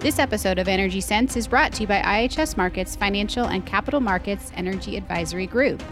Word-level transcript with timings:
This 0.00 0.20
episode 0.20 0.60
of 0.60 0.68
Energy 0.68 1.00
Sense 1.00 1.36
is 1.36 1.48
brought 1.48 1.72
to 1.72 1.80
you 1.80 1.88
by 1.88 2.00
IHS 2.00 2.56
Markit's 2.56 2.94
Financial 2.94 3.46
and 3.46 3.66
Capital 3.66 3.98
Markets 3.98 4.52
Energy 4.54 4.96
Advisory 4.96 5.48
Group. 5.48 5.82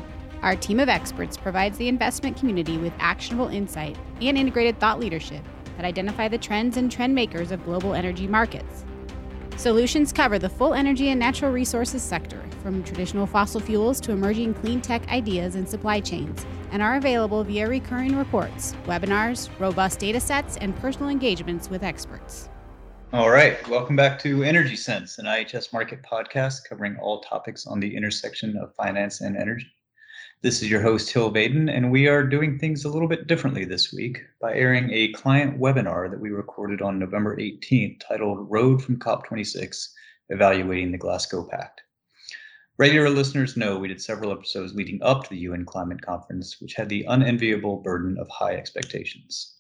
Our 0.42 0.54
team 0.54 0.78
of 0.78 0.88
experts 0.88 1.36
provides 1.36 1.76
the 1.76 1.88
investment 1.88 2.36
community 2.36 2.78
with 2.78 2.92
actionable 3.00 3.48
insight 3.48 3.98
and 4.20 4.38
integrated 4.38 4.78
thought 4.78 5.00
leadership 5.00 5.42
that 5.76 5.84
identify 5.84 6.28
the 6.28 6.38
trends 6.38 6.76
and 6.76 6.90
trend 6.90 7.16
makers 7.16 7.50
of 7.50 7.64
global 7.64 7.94
energy 7.94 8.28
markets. 8.28 8.84
Solutions 9.56 10.12
cover 10.12 10.38
the 10.38 10.48
full 10.48 10.72
energy 10.72 11.08
and 11.08 11.18
natural 11.18 11.50
resources 11.50 12.00
sector, 12.00 12.44
from 12.62 12.84
traditional 12.84 13.26
fossil 13.26 13.60
fuels 13.60 14.00
to 14.02 14.12
emerging 14.12 14.54
clean 14.54 14.80
tech 14.80 15.08
ideas 15.08 15.56
and 15.56 15.68
supply 15.68 15.98
chains, 15.98 16.46
and 16.70 16.80
are 16.80 16.94
available 16.94 17.42
via 17.42 17.68
recurring 17.68 18.16
reports, 18.16 18.76
webinars, 18.84 19.50
robust 19.58 19.98
data 19.98 20.20
sets, 20.20 20.58
and 20.58 20.76
personal 20.76 21.08
engagements 21.08 21.68
with 21.68 21.82
experts. 21.82 22.48
All 23.12 23.30
right, 23.30 23.56
welcome 23.68 23.94
back 23.94 24.18
to 24.20 24.42
Energy 24.42 24.74
Sense, 24.74 25.18
an 25.18 25.26
IHS 25.26 25.70
Markit 25.70 26.02
podcast 26.02 26.68
covering 26.68 26.96
all 26.96 27.20
topics 27.20 27.64
on 27.64 27.78
the 27.78 27.96
intersection 27.96 28.56
of 28.56 28.74
finance 28.74 29.20
and 29.20 29.36
energy. 29.36 29.70
This 30.42 30.60
is 30.60 30.68
your 30.68 30.82
host, 30.82 31.12
Hill 31.12 31.30
Vaden, 31.30 31.70
and 31.70 31.92
we 31.92 32.08
are 32.08 32.24
doing 32.24 32.58
things 32.58 32.84
a 32.84 32.88
little 32.88 33.06
bit 33.06 33.28
differently 33.28 33.64
this 33.64 33.92
week 33.92 34.22
by 34.40 34.54
airing 34.54 34.90
a 34.92 35.12
client 35.12 35.60
webinar 35.60 36.10
that 36.10 36.18
we 36.18 36.30
recorded 36.30 36.82
on 36.82 36.98
November 36.98 37.36
18th 37.36 38.00
titled 38.00 38.50
Road 38.50 38.82
from 38.82 38.98
COP26 38.98 39.88
Evaluating 40.30 40.90
the 40.90 40.98
Glasgow 40.98 41.46
Pact. 41.48 41.82
Regular 42.76 43.08
listeners 43.08 43.56
know 43.56 43.78
we 43.78 43.86
did 43.86 44.02
several 44.02 44.32
episodes 44.32 44.74
leading 44.74 45.00
up 45.02 45.22
to 45.22 45.30
the 45.30 45.38
UN 45.38 45.64
Climate 45.64 46.02
Conference, 46.02 46.60
which 46.60 46.74
had 46.74 46.88
the 46.88 47.04
unenviable 47.04 47.76
burden 47.76 48.18
of 48.18 48.28
high 48.30 48.56
expectations. 48.56 49.58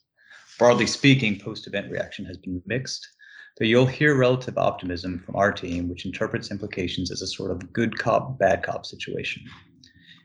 Broadly 0.58 0.86
speaking, 0.86 1.38
post 1.38 1.68
event 1.68 1.92
reaction 1.92 2.24
has 2.24 2.38
been 2.38 2.60
mixed, 2.66 3.08
though 3.58 3.64
you'll 3.64 3.86
hear 3.86 4.14
relative 4.14 4.58
optimism 4.58 5.22
from 5.24 5.36
our 5.36 5.52
team, 5.52 5.88
which 5.88 6.04
interprets 6.04 6.50
implications 6.50 7.10
as 7.10 7.22
a 7.22 7.26
sort 7.26 7.50
of 7.50 7.72
good 7.72 7.98
cop, 7.98 8.38
bad 8.38 8.62
cop 8.62 8.84
situation. 8.84 9.42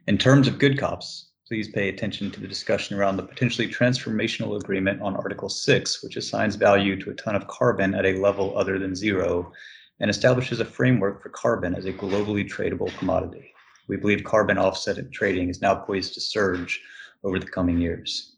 In 0.08 0.18
terms 0.18 0.48
of 0.48 0.60
good 0.60 0.78
cops, 0.78 1.30
please 1.48 1.70
pay 1.70 1.90
attention 1.90 2.32
to 2.32 2.40
the 2.40 2.48
discussion 2.48 2.98
around 2.98 3.18
the 3.18 3.24
potentially 3.24 3.68
transformational 3.68 4.60
agreement 4.60 5.02
on 5.02 5.16
Article 5.16 5.50
6, 5.50 6.04
which 6.04 6.18
assigns 6.18 6.56
value 6.56 7.02
to 7.02 7.10
a 7.10 7.16
ton 7.16 7.36
of 7.36 7.48
carbon 7.48 7.94
at 7.94 8.06
a 8.06 8.20
level 8.20 8.58
other 8.58 8.80
than 8.80 8.96
zero 8.96 9.52
and 10.00 10.10
establishes 10.10 10.60
a 10.60 10.66
framework 10.66 11.22
for 11.22 11.30
carbon 11.30 11.76
as 11.76 11.86
a 11.86 11.94
globally 11.94 12.50
tradable 12.50 12.96
commodity. 12.98 13.54
We 13.88 13.98
believe 13.98 14.24
carbon 14.24 14.58
offset 14.58 14.98
trading 15.12 15.50
is 15.50 15.62
now 15.62 15.76
poised 15.76 16.14
to 16.16 16.22
surge 16.22 16.82
over 17.24 17.38
the 17.38 17.46
coming 17.46 17.78
years. 17.78 18.31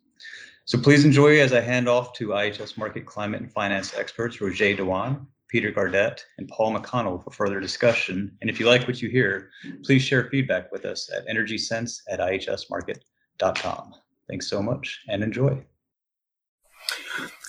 So 0.65 0.79
please 0.79 1.03
enjoy 1.03 1.41
as 1.41 1.51
I 1.51 1.59
hand 1.59 1.89
off 1.89 2.13
to 2.13 2.29
IHS 2.29 2.75
Markit 2.75 3.05
climate 3.05 3.41
and 3.41 3.51
finance 3.51 3.93
experts 3.95 4.39
Roger 4.39 4.73
Diwan, 4.73 5.25
Peter 5.49 5.73
Gardett, 5.73 6.21
and 6.37 6.47
Paul 6.47 6.73
McConnell 6.73 7.21
for 7.21 7.31
further 7.31 7.59
discussion. 7.59 8.37
And 8.39 8.49
if 8.49 8.61
you 8.61 8.65
like 8.65 8.87
what 8.87 9.01
you 9.01 9.09
hear, 9.09 9.49
please 9.83 10.03
share 10.03 10.29
feedback 10.29 10.71
with 10.71 10.85
us 10.85 11.11
at 11.13 11.27
energysense 11.27 11.99
at 12.09 12.21
ihsmarkit.com. 12.21 13.93
Thanks 14.29 14.49
so 14.49 14.63
much 14.63 15.01
and 15.09 15.21
enjoy. 15.21 15.61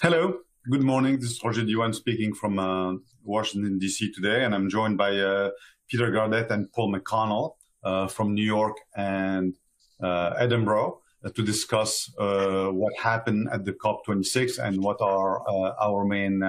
Hello, 0.02 0.40
good 0.68 0.82
morning. 0.82 1.20
This 1.20 1.30
is 1.30 1.40
Roger 1.44 1.62
Diwan 1.62 1.94
speaking 1.94 2.34
from 2.34 2.58
uh, 2.58 2.94
Washington, 3.22 3.78
D.C. 3.78 4.12
today, 4.12 4.44
and 4.44 4.52
I'm 4.52 4.68
joined 4.68 4.98
by 4.98 5.16
uh, 5.16 5.50
Peter 5.88 6.10
Gardett 6.10 6.50
and 6.50 6.70
Paul 6.72 6.92
McConnell 6.92 7.52
uh, 7.84 8.08
from 8.08 8.34
New 8.34 8.42
York 8.42 8.76
and 8.96 9.54
uh, 10.02 10.34
Edinburgh. 10.36 11.00
Uh, 11.24 11.30
to 11.30 11.42
discuss 11.42 12.12
uh, 12.18 12.66
what 12.68 12.92
happened 12.98 13.48
at 13.50 13.64
the 13.64 13.72
COP26 13.72 14.58
and 14.58 14.82
what 14.82 15.00
are 15.00 15.40
uh, 15.48 15.72
our 15.80 16.04
main 16.04 16.42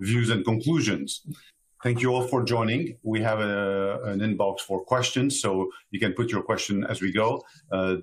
views 0.00 0.30
and 0.30 0.44
conclusions. 0.44 1.22
Thank 1.82 2.00
you 2.00 2.12
all 2.12 2.26
for 2.26 2.42
joining. 2.42 2.98
We 3.04 3.20
have 3.20 3.38
a, 3.38 4.00
an 4.04 4.20
inbox 4.20 4.60
for 4.60 4.84
questions, 4.84 5.40
so 5.40 5.70
you 5.92 6.00
can 6.00 6.12
put 6.12 6.32
your 6.32 6.42
question 6.42 6.84
as 6.88 7.00
we 7.00 7.12
go. 7.12 7.42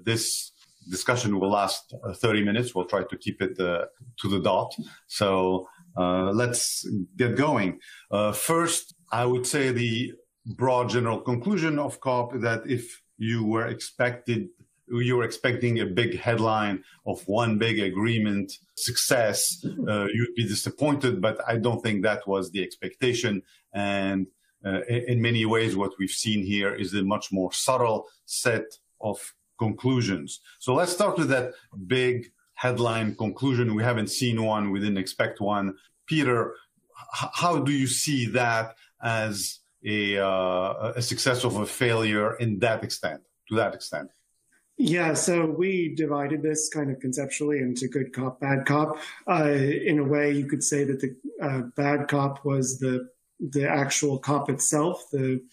this 0.06 0.52
discussion 0.90 1.40
will 1.40 1.50
last 1.50 1.94
30 2.16 2.44
minutes. 2.44 2.74
We'll 2.74 2.86
try 2.86 3.04
to 3.04 3.18
keep 3.18 3.42
it 3.42 3.56
to 3.58 4.28
the 4.30 4.40
dot. 4.40 4.74
So 5.08 5.68
let's 5.98 6.88
get 7.18 7.36
going. 7.36 7.80
First, 8.34 8.96
I 9.12 9.26
would 9.26 9.46
say 9.46 9.72
the 9.72 10.14
broad 10.46 10.90
general 10.90 11.20
conclusion 11.20 11.80
of 11.80 12.00
COP 12.00 12.40
that 12.42 12.62
if 12.66 13.02
you 13.18 13.44
were 13.44 13.68
expected 13.68 14.50
you 15.00 15.18
were 15.18 15.24
expecting 15.24 15.80
a 15.80 15.86
big 15.86 16.20
headline 16.20 16.84
of 17.06 17.28
one 17.28 17.58
big 17.58 17.80
agreement 17.80 18.60
success, 18.76 19.66
uh, 19.88 20.06
you'd 20.14 20.36
be 20.36 20.48
disappointed. 20.48 21.22
But 21.22 21.40
I 21.48 21.58
don't 21.58 21.82
think 21.82 22.04
that 22.04 22.28
was 22.28 22.52
the 22.52 22.64
expectation. 22.64 23.42
And 23.74 24.28
uh, 24.66 24.82
in 24.86 25.22
many 25.22 25.46
ways, 25.46 25.76
what 25.76 25.92
we've 26.00 26.10
seen 26.10 26.46
here 26.46 26.74
is 26.74 26.94
a 26.94 27.04
much 27.04 27.32
more 27.32 27.52
subtle 27.52 28.08
set 28.26 28.66
of 29.02 29.34
conclusions. 29.60 30.40
So 30.60 30.74
let's 30.74 30.94
start 30.94 31.18
with 31.18 31.30
that 31.30 31.54
big 31.88 32.32
headline 32.54 33.16
conclusion. 33.16 33.76
We 33.76 33.84
haven't 33.84 34.08
seen 34.08 34.44
one, 34.44 34.72
we 34.72 34.80
didn't 34.80 34.98
expect 34.98 35.42
one. 35.42 35.76
Peter, 36.06 36.56
how 37.12 37.60
do 37.60 37.72
you 37.72 37.88
see 37.88 38.26
that 38.28 38.76
as 39.02 39.60
a, 39.86 40.18
uh, 40.18 40.94
a 40.96 41.02
success 41.02 41.44
of 41.44 41.58
a 41.58 41.66
failure 41.66 42.36
in 42.36 42.60
that 42.60 42.84
extent, 42.84 43.22
to 43.50 43.56
that 43.56 43.74
extent? 43.74 44.10
Yeah, 44.78 45.14
so 45.14 45.46
we 45.46 45.94
divided 45.96 46.42
this 46.42 46.70
kind 46.70 46.90
of 46.92 47.00
conceptually 47.00 47.60
into 47.60 47.88
good 47.88 48.12
cop, 48.12 48.40
bad 48.40 48.66
cop. 48.66 48.98
Uh, 49.30 49.52
in 49.52 50.00
a 50.00 50.04
way, 50.04 50.32
you 50.32 50.46
could 50.46 50.64
say 50.64 50.84
that 50.84 51.00
the 51.00 51.16
uh, 51.42 51.62
bad 51.76 52.08
cop 52.08 52.44
was 52.44 52.80
the 52.80 53.10
the 53.40 53.70
actual 53.70 54.18
cop 54.18 54.50
itself, 54.50 55.04
the 55.12 55.44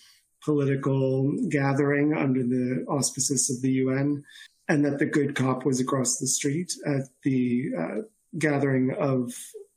political 0.43 1.33
gathering 1.49 2.15
under 2.15 2.43
the 2.43 2.85
auspices 2.89 3.51
of 3.51 3.61
the 3.63 3.73
UN, 3.73 4.25
and 4.69 4.85
that 4.85 4.99
the 4.99 5.07
good 5.07 5.35
cop 5.35 5.67
was 5.67 5.81
across 5.81 6.19
the 6.19 6.27
street 6.27 6.73
at 6.87 7.03
the 7.23 7.71
uh, 7.79 7.97
gathering 8.39 8.95
of 8.99 9.33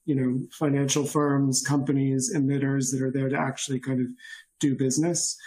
you 0.05 0.15
know 0.15 0.47
financial 0.51 1.05
firms, 1.05 1.61
companies, 1.61 2.33
emitters 2.33 2.91
that 2.91 3.01
are 3.01 3.11
there 3.11 3.29
to 3.29 3.37
actually 3.37 3.79
kind 3.79 3.99
of 3.99 4.07
do 4.61 4.73
business 4.73 5.37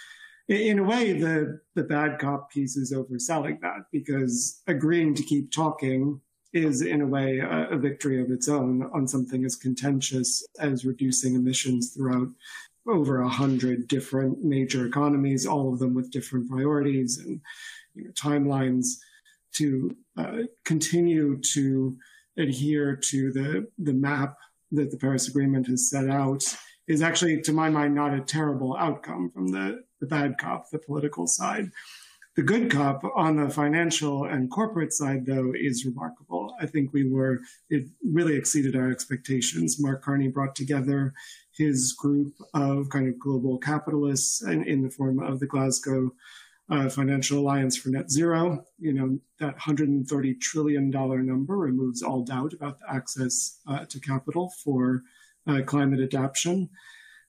in 0.48 0.78
a 0.78 0.84
way, 0.84 1.12
the 1.12 1.60
the 1.74 1.82
bad 1.82 2.18
cop 2.18 2.50
piece 2.50 2.76
is 2.76 2.92
overselling 2.92 3.60
that 3.60 3.86
because 3.92 4.62
agreeing 4.66 5.14
to 5.14 5.22
keep 5.22 5.52
talking 5.52 6.20
is, 6.52 6.82
in 6.82 7.00
a 7.00 7.06
way, 7.06 7.38
a, 7.38 7.70
a 7.70 7.76
victory 7.76 8.22
of 8.22 8.30
its 8.30 8.48
own 8.48 8.88
on 8.94 9.06
something 9.06 9.44
as 9.44 9.56
contentious 9.56 10.46
as 10.58 10.84
reducing 10.84 11.34
emissions 11.34 11.90
throughout 11.90 12.28
over 12.88 13.20
a 13.20 13.28
hundred 13.28 13.88
different 13.88 14.44
major 14.44 14.86
economies, 14.86 15.46
all 15.46 15.72
of 15.72 15.80
them 15.80 15.94
with 15.94 16.12
different 16.12 16.48
priorities 16.48 17.18
and 17.18 17.40
you 17.94 18.04
know, 18.04 18.10
timelines 18.12 18.98
to 19.52 19.96
uh, 20.16 20.38
continue 20.64 21.40
to 21.40 21.96
adhere 22.38 22.94
to 22.94 23.32
the 23.32 23.66
the 23.78 23.92
map 23.92 24.36
that 24.72 24.90
the 24.90 24.96
Paris 24.96 25.28
Agreement 25.28 25.66
has 25.66 25.90
set 25.90 26.08
out 26.08 26.56
is 26.86 27.02
actually, 27.02 27.40
to 27.42 27.52
my 27.52 27.68
mind, 27.68 27.94
not 27.94 28.14
a 28.14 28.20
terrible 28.20 28.76
outcome 28.76 29.30
from 29.30 29.48
the, 29.48 29.82
the 30.00 30.06
bad 30.06 30.38
cop, 30.38 30.70
the 30.70 30.78
political 30.78 31.26
side. 31.26 31.70
The 32.36 32.42
good 32.42 32.70
cop 32.70 33.02
on 33.16 33.36
the 33.36 33.48
financial 33.48 34.24
and 34.24 34.50
corporate 34.50 34.92
side, 34.92 35.24
though, 35.24 35.54
is 35.54 35.86
remarkable. 35.86 36.54
I 36.60 36.66
think 36.66 36.92
we 36.92 37.08
were, 37.08 37.40
it 37.70 37.86
really 38.04 38.36
exceeded 38.36 38.76
our 38.76 38.90
expectations. 38.90 39.80
Mark 39.80 40.02
Carney 40.02 40.28
brought 40.28 40.54
together 40.54 41.14
his 41.56 41.94
group 41.94 42.34
of 42.52 42.90
kind 42.90 43.08
of 43.08 43.18
global 43.18 43.56
capitalists 43.56 44.42
in, 44.42 44.64
in 44.64 44.82
the 44.82 44.90
form 44.90 45.18
of 45.18 45.40
the 45.40 45.46
Glasgow 45.46 46.12
uh, 46.68 46.90
Financial 46.90 47.38
Alliance 47.38 47.74
for 47.74 47.88
Net 47.88 48.10
Zero. 48.10 48.66
You 48.78 48.92
know, 48.92 49.18
that 49.40 49.58
$130 49.58 50.40
trillion 50.40 50.90
number 50.90 51.56
removes 51.56 52.02
all 52.02 52.22
doubt 52.22 52.52
about 52.52 52.80
the 52.80 52.92
access 52.92 53.60
uh, 53.66 53.86
to 53.86 53.98
capital 53.98 54.52
for 54.62 55.02
uh, 55.46 55.62
climate 55.64 56.00
adaptation. 56.00 56.68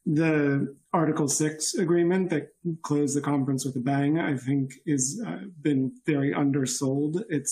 The 0.10 0.74
Article 0.94 1.28
6 1.28 1.76
agreement 1.76 2.30
that 2.30 2.48
closed 2.82 3.18
the 3.18 3.22
conference 3.22 3.66
with 3.66 3.76
a 3.76 3.82
bang, 3.82 4.20
I 4.20 4.38
think, 4.38 4.72
has 4.88 5.22
uh, 5.26 5.40
been 5.62 5.92
very 6.06 6.34
undersold. 6.34 7.24
It 7.30 7.50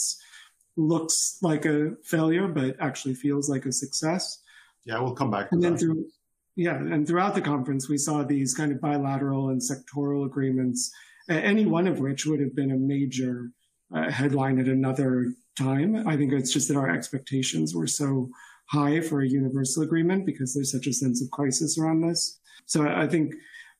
looks 0.77 1.37
like 1.41 1.65
a 1.65 1.95
failure, 2.05 2.47
but 2.47 2.77
actually 2.79 3.15
feels 3.15 3.49
like 3.49 3.65
a 3.65 3.73
success. 3.73 4.41
Yeah, 4.85 5.01
we'll 5.01 5.15
come 5.15 5.31
back 5.31 5.49
to 5.49 5.55
and 5.55 5.63
that. 5.63 5.79
Through, 5.79 6.05
yeah, 6.55 6.77
and 6.77 7.05
throughout 7.05 7.35
the 7.35 7.41
conference, 7.41 7.89
we 7.89 7.97
saw 7.97 8.23
these 8.23 8.53
kind 8.53 8.71
of 8.71 8.79
bilateral 8.79 9.49
and 9.49 9.59
sectoral 9.61 10.25
agreements, 10.25 10.93
any 11.27 11.65
one 11.65 11.87
of 11.87 11.99
which 11.99 12.25
would 12.25 12.39
have 12.39 12.55
been 12.55 12.71
a 12.71 12.77
major 12.77 13.51
uh, 13.93 14.09
headline 14.09 14.59
at 14.59 14.67
another 14.67 15.33
time. 15.57 16.07
I 16.07 16.15
think 16.15 16.31
it's 16.31 16.53
just 16.53 16.69
that 16.69 16.77
our 16.77 16.89
expectations 16.89 17.75
were 17.75 17.87
so 17.87 18.29
high 18.69 19.01
for 19.01 19.21
a 19.21 19.27
universal 19.27 19.83
agreement 19.83 20.25
because 20.25 20.53
there's 20.53 20.71
such 20.71 20.87
a 20.87 20.93
sense 20.93 21.21
of 21.21 21.29
crisis 21.31 21.77
around 21.77 21.99
this. 21.99 22.39
So 22.65 22.87
I 22.87 23.07
think 23.07 23.35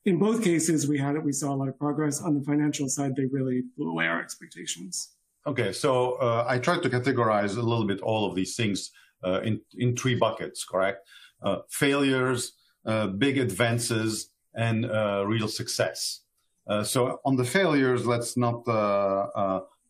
in 0.05 0.19
both 0.19 0.43
cases 0.43 0.87
we 0.87 0.97
had 0.97 1.15
it. 1.15 1.23
We 1.23 1.31
saw 1.31 1.53
a 1.53 1.57
lot 1.57 1.67
of 1.67 1.77
progress 1.79 2.21
on 2.21 2.37
the 2.37 2.43
financial 2.43 2.87
side. 2.89 3.15
They 3.15 3.25
really 3.25 3.63
blew 3.75 3.89
away 3.89 4.07
our 4.07 4.21
expectations. 4.21 5.15
Okay, 5.47 5.71
so 5.71 6.13
uh, 6.13 6.45
I 6.47 6.57
tried 6.57 6.81
to 6.83 6.89
categorize 6.89 7.57
a 7.57 7.61
little 7.61 7.85
bit 7.85 8.01
all 8.01 8.27
of 8.27 8.35
these 8.35 8.55
things 8.55 8.91
uh, 9.23 9.41
in 9.41 9.61
in 9.77 9.95
three 9.95 10.15
buckets. 10.15 10.65
Correct? 10.65 11.07
Uh, 11.41 11.57
failures, 11.69 12.53
uh, 12.85 13.07
big 13.07 13.37
advances 13.37 14.31
and 14.55 14.85
uh, 14.85 15.23
real 15.27 15.47
success. 15.47 16.21
Uh, 16.67 16.83
so 16.83 17.19
on 17.25 17.35
the 17.35 17.43
failures, 17.43 18.07
let's 18.07 18.37
not 18.37 18.65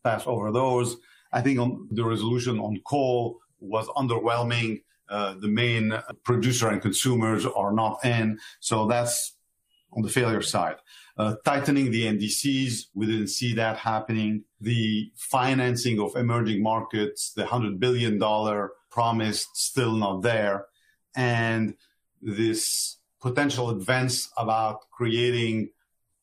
pass 0.04 0.26
over 0.26 0.52
those. 0.52 0.96
I 1.32 1.40
think 1.40 1.58
on 1.58 1.88
the 1.90 2.04
resolution 2.04 2.58
on 2.58 2.80
coal 2.86 3.38
was 3.60 3.86
underwhelming. 3.88 4.82
The 5.08 5.48
main 5.48 5.92
producer 6.24 6.68
and 6.68 6.80
consumers 6.82 7.46
are 7.46 7.72
not 7.72 8.04
in, 8.04 8.38
so 8.60 8.86
that's 8.86 9.36
on 9.92 10.02
the 10.02 10.08
failure 10.08 10.42
side. 10.42 10.76
Uh, 11.16 11.34
tightening 11.44 11.90
the 11.90 12.04
NDCs, 12.04 12.88
we 12.94 13.06
didn't 13.06 13.28
see 13.28 13.54
that 13.54 13.78
happening. 13.78 14.44
The 14.60 15.10
financing 15.16 15.98
of 15.98 16.14
emerging 16.14 16.62
markets, 16.62 17.32
the 17.32 17.44
$100 17.44 17.78
billion 17.78 18.20
promised, 18.90 19.56
still 19.56 19.92
not 19.92 20.20
there. 20.20 20.66
And 21.16 21.74
this 22.20 22.98
potential 23.20 23.70
advance 23.70 24.30
about 24.36 24.90
creating 24.90 25.70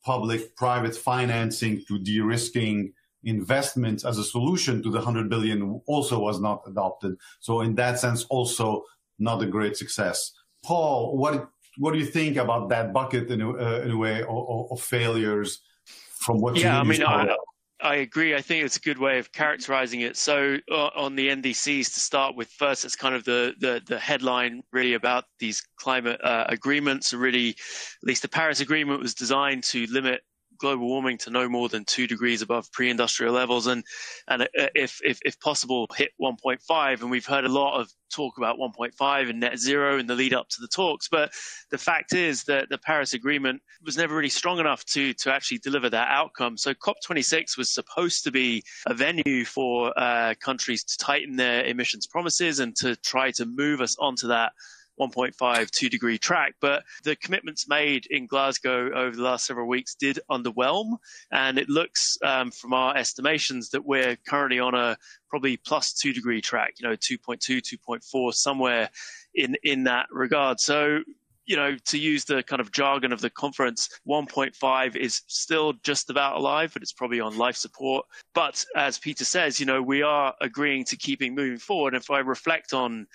public 0.04 0.54
private 0.54 0.94
financing 0.94 1.84
to 1.88 1.98
de-risking 1.98 2.92
investments 3.24 4.04
as 4.04 4.18
a 4.18 4.24
solution 4.24 4.82
to 4.82 4.90
the 4.90 4.98
100 4.98 5.28
billion 5.28 5.80
also 5.86 6.18
was 6.18 6.40
not 6.40 6.62
adopted. 6.66 7.16
So 7.40 7.60
in 7.62 7.74
that 7.76 7.98
sense, 7.98 8.24
also 8.24 8.84
not 9.18 9.42
a 9.42 9.46
great 9.46 9.76
success. 9.76 10.32
Paul, 10.64 11.16
what 11.16 11.48
what 11.78 11.92
do 11.92 11.98
you 11.98 12.06
think 12.06 12.36
about 12.36 12.68
that 12.68 12.92
bucket 12.92 13.30
in 13.30 13.40
a, 13.40 13.50
uh, 13.50 13.80
in 13.84 13.90
a 13.90 13.96
way 13.96 14.22
of, 14.22 14.70
of, 14.70 14.80
failures 14.80 15.60
from 15.84 16.40
what 16.40 16.54
you're 16.54 16.66
yeah, 16.66 16.74
you 16.74 16.80
I 16.80 16.84
mean, 16.84 17.02
I, 17.02 17.36
I, 17.80 17.94
agree. 17.96 18.34
I 18.34 18.40
think 18.40 18.64
it's 18.64 18.76
a 18.76 18.80
good 18.80 18.98
way 18.98 19.18
of 19.18 19.32
characterizing 19.32 20.02
it. 20.02 20.16
So 20.16 20.58
uh, 20.70 20.90
on 20.94 21.16
the 21.16 21.28
NDCs 21.28 21.92
to 21.94 22.00
start 22.00 22.36
with, 22.36 22.48
first, 22.48 22.84
it's 22.84 22.94
kind 22.94 23.14
of 23.14 23.24
the 23.24 23.54
the, 23.58 23.82
the 23.86 23.98
headline 23.98 24.62
really 24.72 24.94
about 24.94 25.24
these 25.40 25.62
climate 25.76 26.20
uh, 26.22 26.44
agreements. 26.48 27.12
Really, 27.12 27.50
at 27.50 28.04
least 28.04 28.22
the 28.22 28.28
Paris 28.28 28.60
Agreement 28.60 29.00
was 29.00 29.14
designed 29.14 29.64
to 29.64 29.86
limit 29.86 30.22
global 30.58 30.86
warming 30.86 31.18
to 31.18 31.30
no 31.30 31.48
more 31.48 31.68
than 31.68 31.84
two 31.84 32.06
degrees 32.06 32.42
above 32.42 32.70
pre-industrial 32.72 33.32
levels, 33.32 33.66
and 33.66 33.84
and 34.28 34.42
uh, 34.42 34.68
if 34.74 35.00
if, 35.02 35.18
if 35.24 35.38
possible, 35.40 35.86
hit 35.96 36.10
1.5. 36.20 37.00
And 37.00 37.10
we've 37.10 37.26
heard 37.26 37.44
a 37.44 37.48
lot 37.48 37.80
of 37.80 37.90
talk 38.12 38.38
about 38.38 38.58
1.5 38.58 39.30
and 39.30 39.40
net 39.40 39.58
zero 39.58 39.98
in 39.98 40.06
the 40.06 40.14
lead 40.14 40.34
up 40.34 40.48
to 40.48 40.60
the 40.60 40.68
talks. 40.68 41.08
But 41.08 41.32
the 41.70 41.78
fact 41.78 42.14
is 42.14 42.44
that 42.44 42.68
the 42.68 42.78
Paris 42.78 43.12
Agreement 43.12 43.60
was 43.84 43.96
never 43.96 44.14
really 44.14 44.28
strong 44.28 44.58
enough 44.58 44.84
to 44.86 45.14
to 45.14 45.32
actually 45.32 45.58
deliver 45.58 45.90
that 45.90 46.08
outcome. 46.10 46.56
So 46.56 46.74
COP26 46.74 47.56
was 47.58 47.72
supposed 47.72 48.24
to 48.24 48.30
be 48.30 48.62
a 48.86 48.94
venue 48.94 49.44
for 49.44 49.92
uh, 49.98 50.34
countries 50.40 50.84
to 50.84 50.98
tighten 50.98 51.36
their 51.36 51.64
emissions 51.64 52.06
promises 52.06 52.60
and 52.60 52.74
to 52.76 52.96
try 52.96 53.30
to 53.32 53.46
move 53.46 53.80
us 53.80 53.96
onto 53.98 54.28
that 54.28 54.52
1.5, 55.00 55.70
2 55.70 55.88
degree 55.88 56.18
track. 56.18 56.54
But 56.60 56.84
the 57.02 57.16
commitments 57.16 57.68
made 57.68 58.06
in 58.10 58.26
Glasgow 58.26 58.92
over 58.94 59.14
the 59.14 59.22
last 59.22 59.46
several 59.46 59.68
weeks 59.68 59.94
did 59.94 60.20
underwhelm. 60.30 60.98
And 61.30 61.58
it 61.58 61.68
looks 61.68 62.16
um, 62.22 62.50
from 62.50 62.72
our 62.72 62.96
estimations 62.96 63.70
that 63.70 63.84
we're 63.84 64.16
currently 64.28 64.60
on 64.60 64.74
a 64.74 64.96
probably 65.28 65.56
plus 65.56 65.92
2 65.94 66.12
degree 66.12 66.40
track, 66.40 66.74
you 66.78 66.88
know, 66.88 66.96
2.2, 66.96 67.60
2.4, 67.60 68.34
somewhere 68.34 68.90
in, 69.34 69.56
in 69.62 69.84
that 69.84 70.06
regard. 70.10 70.60
So 70.60 71.00
you 71.46 71.56
know, 71.56 71.76
to 71.86 71.98
use 71.98 72.24
the 72.24 72.42
kind 72.42 72.60
of 72.60 72.72
jargon 72.72 73.12
of 73.12 73.20
the 73.20 73.30
conference, 73.30 73.88
1.5 74.08 74.96
is 74.96 75.22
still 75.26 75.74
just 75.82 76.10
about 76.10 76.36
alive, 76.36 76.70
but 76.72 76.82
it's 76.82 76.92
probably 76.92 77.20
on 77.20 77.36
life 77.36 77.56
support. 77.56 78.06
But 78.34 78.64
as 78.76 78.98
Peter 78.98 79.24
says, 79.24 79.60
you 79.60 79.66
know, 79.66 79.82
we 79.82 80.02
are 80.02 80.34
agreeing 80.40 80.84
to 80.86 80.96
keeping 80.96 81.34
moving 81.34 81.58
forward. 81.58 81.94
And 81.94 82.02
if 82.02 82.10
I 82.10 82.20
reflect 82.20 82.72
on 82.72 83.06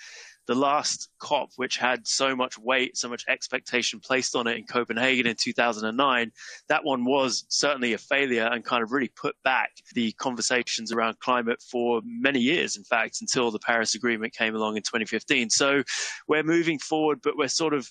the 0.50 0.56
last 0.56 1.10
COP, 1.20 1.50
which 1.54 1.76
had 1.76 2.08
so 2.08 2.34
much 2.34 2.58
weight, 2.58 2.96
so 2.96 3.08
much 3.08 3.24
expectation 3.28 4.00
placed 4.00 4.34
on 4.34 4.48
it 4.48 4.56
in 4.56 4.64
Copenhagen 4.64 5.28
in 5.28 5.36
2009, 5.38 6.32
that 6.68 6.84
one 6.84 7.04
was 7.04 7.44
certainly 7.46 7.92
a 7.92 7.98
failure 7.98 8.48
and 8.50 8.64
kind 8.64 8.82
of 8.82 8.90
really 8.90 9.12
put 9.14 9.36
back 9.44 9.70
the 9.94 10.10
conversations 10.14 10.90
around 10.90 11.20
climate 11.20 11.62
for 11.62 12.02
many 12.04 12.40
years, 12.40 12.76
in 12.76 12.82
fact, 12.82 13.18
until 13.20 13.52
the 13.52 13.60
Paris 13.60 13.94
Agreement 13.94 14.34
came 14.34 14.56
along 14.56 14.76
in 14.76 14.82
2015. 14.82 15.50
So 15.50 15.84
we're 16.26 16.42
moving 16.42 16.80
forward, 16.80 17.20
but 17.22 17.36
we're 17.36 17.46
sort 17.46 17.72
of 17.72 17.88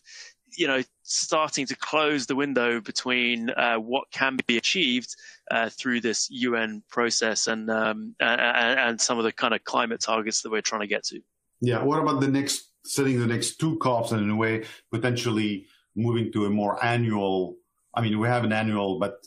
you 0.58 0.68
know, 0.68 0.82
starting 1.04 1.66
to 1.68 1.78
close 1.78 2.26
the 2.26 2.36
window 2.36 2.82
between 2.82 3.52
uh, 3.52 3.76
what 3.76 4.12
can 4.12 4.38
be 4.48 4.58
achieved 4.58 5.16
uh, 5.50 5.70
through 5.70 6.02
this 6.02 6.28
UN 6.30 6.84
process 6.90 7.48
and, 7.48 7.70
um, 7.70 8.16
and, 8.20 8.80
and 8.80 9.00
some 9.00 9.18
of 9.18 9.24
the 9.24 9.32
kind 9.32 9.54
of 9.54 9.64
climate 9.64 10.02
targets 10.02 10.42
that 10.42 10.52
we're 10.52 10.60
trying 10.60 10.82
to 10.82 10.88
get 10.88 11.06
to. 11.06 11.22
Yeah. 11.62 11.84
What 11.84 12.00
about 12.00 12.22
the 12.22 12.28
next 12.28 12.72
setting 12.86 13.20
the 13.20 13.28
next 13.28 13.58
two 13.58 13.78
COPs 13.78 14.12
and 14.12 14.22
in 14.22 14.30
a 14.30 14.36
way 14.36 14.66
potentially 14.92 15.68
moving 15.96 16.32
to 16.34 16.46
a 16.46 16.50
more 16.50 16.84
annual? 16.84 17.58
I 17.94 18.02
mean, 18.02 18.20
we 18.20 18.28
have 18.28 18.44
an 18.44 18.54
annual, 18.54 19.00
but 19.00 19.20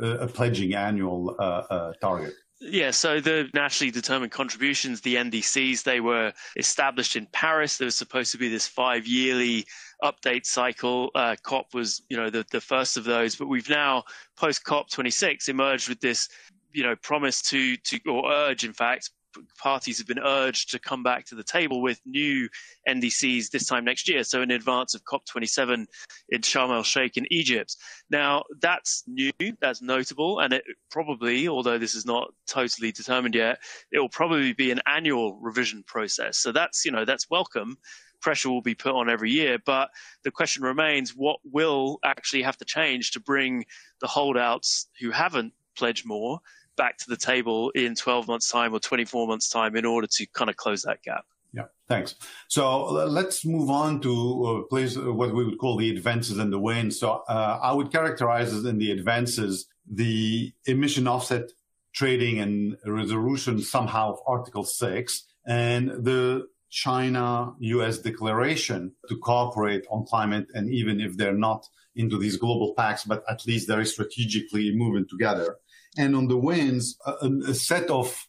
a 0.00 0.26
pledging 0.26 0.74
annual 0.74 1.36
uh, 1.38 1.62
uh, 1.70 1.92
target. 2.00 2.34
Yeah, 2.60 2.92
so 2.92 3.20
the 3.20 3.50
nationally 3.54 3.90
determined 3.90 4.30
contributions, 4.30 5.00
the 5.00 5.16
NDCs, 5.16 5.82
they 5.82 5.98
were 6.00 6.32
established 6.56 7.16
in 7.16 7.26
Paris. 7.32 7.76
There 7.76 7.86
was 7.86 7.96
supposed 7.96 8.30
to 8.32 8.38
be 8.38 8.48
this 8.48 8.68
five 8.68 9.04
yearly 9.04 9.66
update 10.04 10.46
cycle. 10.46 11.10
Uh, 11.16 11.34
COP 11.42 11.74
was, 11.74 12.02
you 12.08 12.16
know, 12.16 12.30
the, 12.30 12.46
the 12.52 12.60
first 12.60 12.96
of 12.96 13.02
those, 13.02 13.34
but 13.34 13.48
we've 13.48 13.68
now 13.68 14.04
post 14.36 14.62
COP 14.62 14.88
26 14.90 15.48
emerged 15.48 15.88
with 15.88 16.00
this, 16.00 16.28
you 16.72 16.84
know, 16.84 16.94
promise 16.96 17.42
to 17.42 17.76
to 17.78 17.98
or 18.08 18.30
urge, 18.30 18.64
in 18.64 18.72
fact, 18.72 19.10
parties 19.58 19.98
have 19.98 20.06
been 20.06 20.18
urged 20.18 20.70
to 20.70 20.78
come 20.78 21.02
back 21.02 21.24
to 21.26 21.34
the 21.34 21.44
table 21.44 21.80
with 21.80 22.00
new 22.04 22.48
NDCs 22.88 23.50
this 23.50 23.66
time 23.66 23.84
next 23.84 24.08
year, 24.08 24.24
so 24.24 24.42
in 24.42 24.50
advance 24.50 24.94
of 24.94 25.02
COP27 25.04 25.86
in 26.28 26.40
Sharm 26.40 26.70
el 26.70 26.82
Sheikh 26.82 27.16
in 27.16 27.26
Egypt. 27.30 27.76
Now, 28.10 28.44
that's 28.60 29.04
new, 29.06 29.32
that's 29.60 29.82
notable, 29.82 30.40
and 30.40 30.52
it 30.52 30.64
probably, 30.90 31.48
although 31.48 31.78
this 31.78 31.94
is 31.94 32.06
not 32.06 32.32
totally 32.46 32.92
determined 32.92 33.34
yet, 33.34 33.58
it 33.90 33.98
will 33.98 34.08
probably 34.08 34.52
be 34.52 34.70
an 34.70 34.80
annual 34.86 35.36
revision 35.36 35.82
process. 35.86 36.38
So 36.38 36.52
that's, 36.52 36.84
you 36.84 36.90
know, 36.90 37.04
that's 37.04 37.30
welcome 37.30 37.78
pressure 38.22 38.48
will 38.48 38.62
be 38.62 38.74
put 38.74 38.94
on 38.94 39.10
every 39.10 39.30
year. 39.30 39.58
But 39.58 39.90
the 40.22 40.30
question 40.30 40.62
remains 40.62 41.10
what 41.10 41.40
will 41.44 41.98
actually 42.04 42.42
have 42.42 42.56
to 42.58 42.64
change 42.64 43.10
to 43.10 43.20
bring 43.20 43.66
the 44.00 44.06
holdouts 44.06 44.88
who 45.00 45.10
haven't 45.10 45.52
pledged 45.76 46.06
more 46.06 46.40
back 46.76 46.98
to 46.98 47.08
the 47.08 47.16
table 47.16 47.70
in 47.70 47.94
12 47.94 48.28
months' 48.28 48.50
time 48.50 48.74
or 48.74 48.80
24 48.80 49.26
months' 49.26 49.48
time 49.48 49.76
in 49.76 49.84
order 49.84 50.06
to 50.06 50.26
kind 50.34 50.50
of 50.50 50.56
close 50.56 50.82
that 50.82 51.02
gap. 51.02 51.24
Yeah, 51.52 51.64
thanks. 51.86 52.14
So 52.48 52.84
let's 52.86 53.44
move 53.44 53.68
on 53.68 54.00
to 54.00 54.64
uh, 54.64 54.68
place 54.68 54.96
uh, 54.96 55.12
what 55.12 55.34
we 55.34 55.44
would 55.44 55.58
call 55.58 55.76
the 55.76 55.90
advances 55.90 56.38
and 56.38 56.52
the 56.52 56.58
wins. 56.58 56.98
So 56.98 57.22
uh, 57.28 57.58
I 57.62 57.72
would 57.72 57.92
characterize 57.92 58.52
as 58.54 58.64
in 58.64 58.78
the 58.78 58.90
advances 58.90 59.66
the 59.90 60.52
emission 60.66 61.06
offset 61.06 61.50
trading 61.92 62.38
and 62.38 62.76
resolution 62.86 63.60
somehow 63.60 64.12
of 64.12 64.20
Article 64.26 64.64
6 64.64 65.24
and 65.46 65.88
the 65.88 66.46
China 66.70 67.52
US 67.60 67.98
declaration 67.98 68.92
to 69.08 69.18
cooperate 69.18 69.84
on 69.90 70.06
climate. 70.06 70.46
And 70.54 70.72
even 70.72 71.02
if 71.02 71.18
they're 71.18 71.34
not 71.34 71.68
into 71.94 72.16
these 72.16 72.38
global 72.38 72.72
pacts, 72.74 73.04
but 73.04 73.22
at 73.28 73.46
least 73.46 73.68
they're 73.68 73.84
strategically 73.84 74.74
moving 74.74 75.06
together 75.06 75.58
and 75.96 76.16
on 76.16 76.28
the 76.28 76.36
wins, 76.36 76.96
a, 77.06 77.30
a 77.48 77.54
set 77.54 77.90
of 77.90 78.26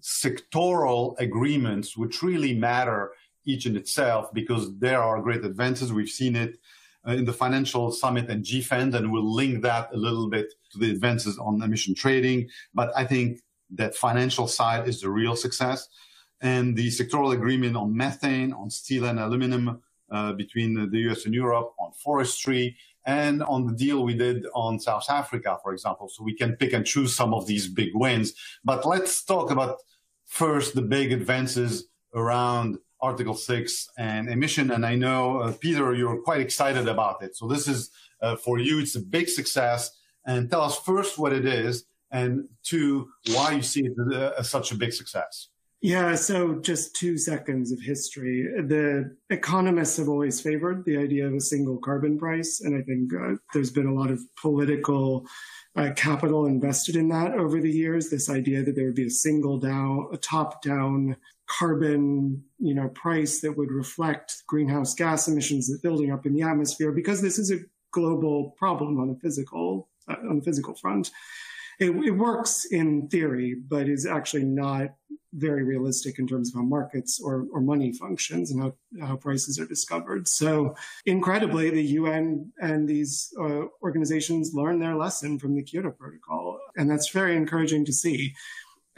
sectoral 0.00 1.14
agreements 1.18 1.96
which 1.96 2.22
really 2.22 2.54
matter 2.54 3.12
each 3.44 3.66
in 3.66 3.76
itself 3.76 4.32
because 4.32 4.76
there 4.78 5.02
are 5.02 5.20
great 5.20 5.44
advances. 5.44 5.92
We've 5.92 6.08
seen 6.08 6.36
it 6.36 6.58
uh, 7.06 7.12
in 7.12 7.24
the 7.24 7.32
financial 7.32 7.90
summit 7.90 8.28
and 8.30 8.44
GFANZ, 8.44 8.94
and 8.94 9.12
we'll 9.12 9.34
link 9.34 9.62
that 9.62 9.92
a 9.92 9.96
little 9.96 10.28
bit 10.28 10.52
to 10.72 10.78
the 10.78 10.90
advances 10.90 11.38
on 11.38 11.62
emission 11.62 11.94
trading. 11.94 12.48
But 12.74 12.92
I 12.96 13.04
think 13.04 13.40
that 13.70 13.94
financial 13.94 14.46
side 14.46 14.88
is 14.88 15.00
the 15.00 15.10
real 15.10 15.36
success. 15.36 15.88
And 16.40 16.76
the 16.76 16.88
sectoral 16.88 17.32
agreement 17.32 17.76
on 17.76 17.96
methane, 17.96 18.52
on 18.52 18.70
steel 18.70 19.04
and 19.06 19.18
aluminum 19.18 19.80
uh, 20.10 20.32
between 20.32 20.90
the 20.90 20.98
US 21.10 21.24
and 21.24 21.34
Europe, 21.34 21.72
on 21.78 21.92
forestry, 21.92 22.76
and 23.04 23.42
on 23.42 23.66
the 23.66 23.72
deal 23.72 24.04
we 24.04 24.14
did 24.14 24.46
on 24.54 24.78
South 24.78 25.08
Africa, 25.08 25.58
for 25.62 25.72
example. 25.72 26.08
So 26.08 26.22
we 26.22 26.34
can 26.34 26.56
pick 26.56 26.72
and 26.72 26.86
choose 26.86 27.14
some 27.14 27.34
of 27.34 27.46
these 27.46 27.68
big 27.68 27.90
wins. 27.94 28.34
But 28.64 28.86
let's 28.86 29.24
talk 29.24 29.50
about 29.50 29.78
first 30.26 30.74
the 30.74 30.82
big 30.82 31.12
advances 31.12 31.88
around 32.14 32.78
Article 33.00 33.34
6 33.34 33.90
and 33.98 34.28
emission. 34.28 34.70
And 34.70 34.86
I 34.86 34.94
know, 34.94 35.40
uh, 35.40 35.52
Peter, 35.58 35.92
you're 35.94 36.22
quite 36.22 36.40
excited 36.40 36.86
about 36.86 37.22
it. 37.22 37.36
So 37.36 37.48
this 37.48 37.66
is 37.66 37.90
uh, 38.20 38.36
for 38.36 38.58
you, 38.58 38.78
it's 38.78 38.94
a 38.94 39.00
big 39.00 39.28
success. 39.28 39.90
And 40.24 40.48
tell 40.48 40.62
us 40.62 40.78
first 40.78 41.18
what 41.18 41.32
it 41.32 41.44
is, 41.44 41.84
and 42.12 42.48
two, 42.62 43.08
why 43.32 43.52
you 43.52 43.62
see 43.62 43.84
it 43.86 44.32
as 44.38 44.48
such 44.48 44.70
a 44.70 44.76
big 44.76 44.92
success. 44.92 45.48
Yeah, 45.82 46.14
so 46.14 46.60
just 46.60 46.94
two 46.94 47.18
seconds 47.18 47.72
of 47.72 47.80
history. 47.80 48.44
The 48.68 49.16
economists 49.30 49.96
have 49.96 50.08
always 50.08 50.40
favored 50.40 50.84
the 50.84 50.96
idea 50.96 51.26
of 51.26 51.34
a 51.34 51.40
single 51.40 51.76
carbon 51.78 52.20
price, 52.20 52.60
and 52.60 52.76
I 52.80 52.82
think 52.82 53.12
uh, 53.12 53.34
there's 53.52 53.72
been 53.72 53.88
a 53.88 53.94
lot 53.94 54.12
of 54.12 54.20
political 54.40 55.26
uh, 55.74 55.90
capital 55.96 56.46
invested 56.46 56.94
in 56.94 57.08
that 57.08 57.32
over 57.32 57.60
the 57.60 57.70
years. 57.70 58.08
This 58.08 58.30
idea 58.30 58.62
that 58.62 58.76
there 58.76 58.86
would 58.86 58.94
be 58.94 59.08
a 59.08 59.10
single 59.10 59.58
down, 59.58 60.08
a 60.12 60.18
top 60.18 60.62
down 60.62 61.16
carbon, 61.48 62.44
you 62.60 62.74
know, 62.74 62.88
price 62.90 63.40
that 63.40 63.58
would 63.58 63.72
reflect 63.72 64.44
greenhouse 64.46 64.94
gas 64.94 65.26
emissions 65.26 65.66
that 65.66 65.82
building 65.82 66.12
up 66.12 66.26
in 66.26 66.32
the 66.32 66.42
atmosphere 66.42 66.92
because 66.92 67.20
this 67.20 67.40
is 67.40 67.50
a 67.50 67.58
global 67.90 68.54
problem 68.56 69.00
on 69.00 69.10
a 69.10 69.16
physical 69.16 69.88
uh, 70.08 70.14
on 70.30 70.38
the 70.38 70.44
physical 70.44 70.76
front. 70.76 71.10
It, 71.78 71.90
it, 71.90 72.10
works 72.10 72.66
in 72.66 73.08
theory, 73.08 73.56
but 73.68 73.88
is 73.88 74.06
actually 74.06 74.44
not 74.44 74.94
very 75.34 75.64
realistic 75.64 76.18
in 76.18 76.26
terms 76.26 76.50
of 76.50 76.56
how 76.56 76.62
markets 76.62 77.20
or, 77.22 77.46
or 77.52 77.60
money 77.60 77.92
functions 77.92 78.50
and 78.50 78.62
how, 78.62 78.74
how 79.00 79.16
prices 79.16 79.58
are 79.58 79.66
discovered. 79.66 80.28
So, 80.28 80.74
incredibly, 81.06 81.70
the 81.70 81.82
UN 81.82 82.52
and 82.60 82.86
these 82.88 83.32
uh, 83.40 83.62
organizations 83.82 84.52
learned 84.52 84.82
their 84.82 84.96
lesson 84.96 85.38
from 85.38 85.54
the 85.54 85.62
Kyoto 85.62 85.90
Protocol. 85.90 86.58
And 86.76 86.90
that's 86.90 87.10
very 87.10 87.36
encouraging 87.36 87.84
to 87.86 87.92
see 87.92 88.34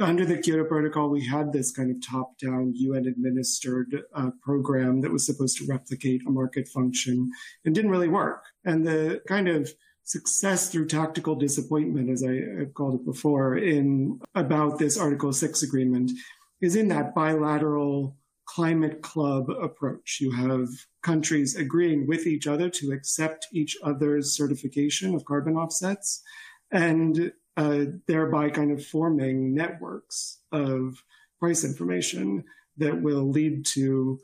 under 0.00 0.26
the 0.26 0.38
Kyoto 0.38 0.64
Protocol, 0.64 1.08
we 1.08 1.24
had 1.24 1.52
this 1.52 1.70
kind 1.70 1.90
of 1.90 2.04
top 2.04 2.36
down 2.38 2.72
UN 2.74 3.06
administered 3.06 4.02
uh, 4.14 4.30
program 4.42 5.00
that 5.02 5.12
was 5.12 5.24
supposed 5.24 5.56
to 5.58 5.66
replicate 5.66 6.22
a 6.26 6.30
market 6.30 6.66
function 6.66 7.30
and 7.64 7.74
didn't 7.74 7.90
really 7.90 8.08
work. 8.08 8.44
And 8.64 8.84
the 8.84 9.22
kind 9.28 9.48
of 9.48 9.70
success 10.04 10.70
through 10.70 10.86
tactical 10.86 11.34
disappointment, 11.34 12.10
as 12.10 12.22
I, 12.22 12.34
have 12.58 12.74
called 12.74 12.94
it 12.94 13.04
before, 13.04 13.56
in 13.56 14.20
about 14.34 14.78
this 14.78 14.98
Article 14.98 15.32
6 15.32 15.62
agreement 15.62 16.12
is 16.60 16.76
in 16.76 16.88
that 16.88 17.14
bilateral 17.14 18.16
climate 18.46 19.02
club 19.02 19.48
approach. 19.50 20.18
You 20.20 20.30
have 20.32 20.68
countries 21.02 21.56
agreeing 21.56 22.06
with 22.06 22.26
each 22.26 22.46
other 22.46 22.68
to 22.70 22.92
accept 22.92 23.46
each 23.52 23.76
other's 23.82 24.36
certification 24.36 25.14
of 25.14 25.24
carbon 25.24 25.56
offsets. 25.56 26.22
And 26.70 27.32
uh, 27.56 27.84
thereby 28.06 28.50
kind 28.50 28.72
of 28.72 28.84
forming 28.84 29.54
networks 29.54 30.40
of 30.50 31.02
price 31.38 31.64
information 31.64 32.44
that 32.76 33.00
will 33.00 33.30
lead 33.30 33.64
to 33.64 34.18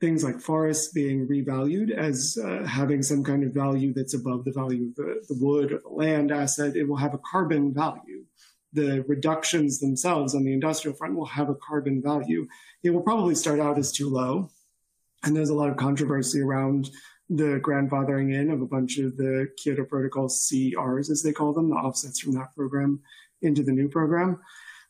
things 0.00 0.22
like 0.22 0.40
forests 0.40 0.92
being 0.92 1.26
revalued 1.26 1.90
as 1.90 2.38
uh, 2.44 2.64
having 2.66 3.02
some 3.02 3.24
kind 3.24 3.42
of 3.44 3.52
value 3.52 3.94
that's 3.94 4.14
above 4.14 4.44
the 4.44 4.52
value 4.52 4.88
of 4.88 4.94
the, 4.96 5.24
the 5.28 5.38
wood 5.40 5.72
or 5.72 5.78
the 5.78 5.88
land 5.88 6.30
asset. 6.30 6.76
It 6.76 6.84
will 6.84 6.96
have 6.96 7.14
a 7.14 7.20
carbon 7.30 7.72
value. 7.72 8.24
The 8.72 9.04
reductions 9.08 9.80
themselves 9.80 10.34
on 10.34 10.44
the 10.44 10.52
industrial 10.52 10.96
front 10.96 11.16
will 11.16 11.26
have 11.26 11.48
a 11.48 11.54
carbon 11.54 12.02
value. 12.02 12.46
It 12.82 12.90
will 12.90 13.00
probably 13.00 13.34
start 13.34 13.58
out 13.58 13.78
as 13.78 13.90
too 13.90 14.10
low. 14.10 14.50
And 15.24 15.34
there's 15.34 15.48
a 15.48 15.54
lot 15.54 15.70
of 15.70 15.78
controversy 15.78 16.42
around 16.42 16.90
the 17.30 17.58
grandfathering 17.60 18.34
in 18.34 18.50
of 18.50 18.60
a 18.60 18.66
bunch 18.66 18.98
of 18.98 19.16
the 19.16 19.48
Kyoto 19.56 19.84
Protocol 19.84 20.28
CERs, 20.28 21.10
as 21.10 21.22
they 21.22 21.32
call 21.32 21.52
them, 21.52 21.70
the 21.70 21.76
offsets 21.76 22.20
from 22.20 22.34
that 22.34 22.54
program 22.54 23.00
into 23.42 23.62
the 23.62 23.72
new 23.72 23.88
program. 23.88 24.40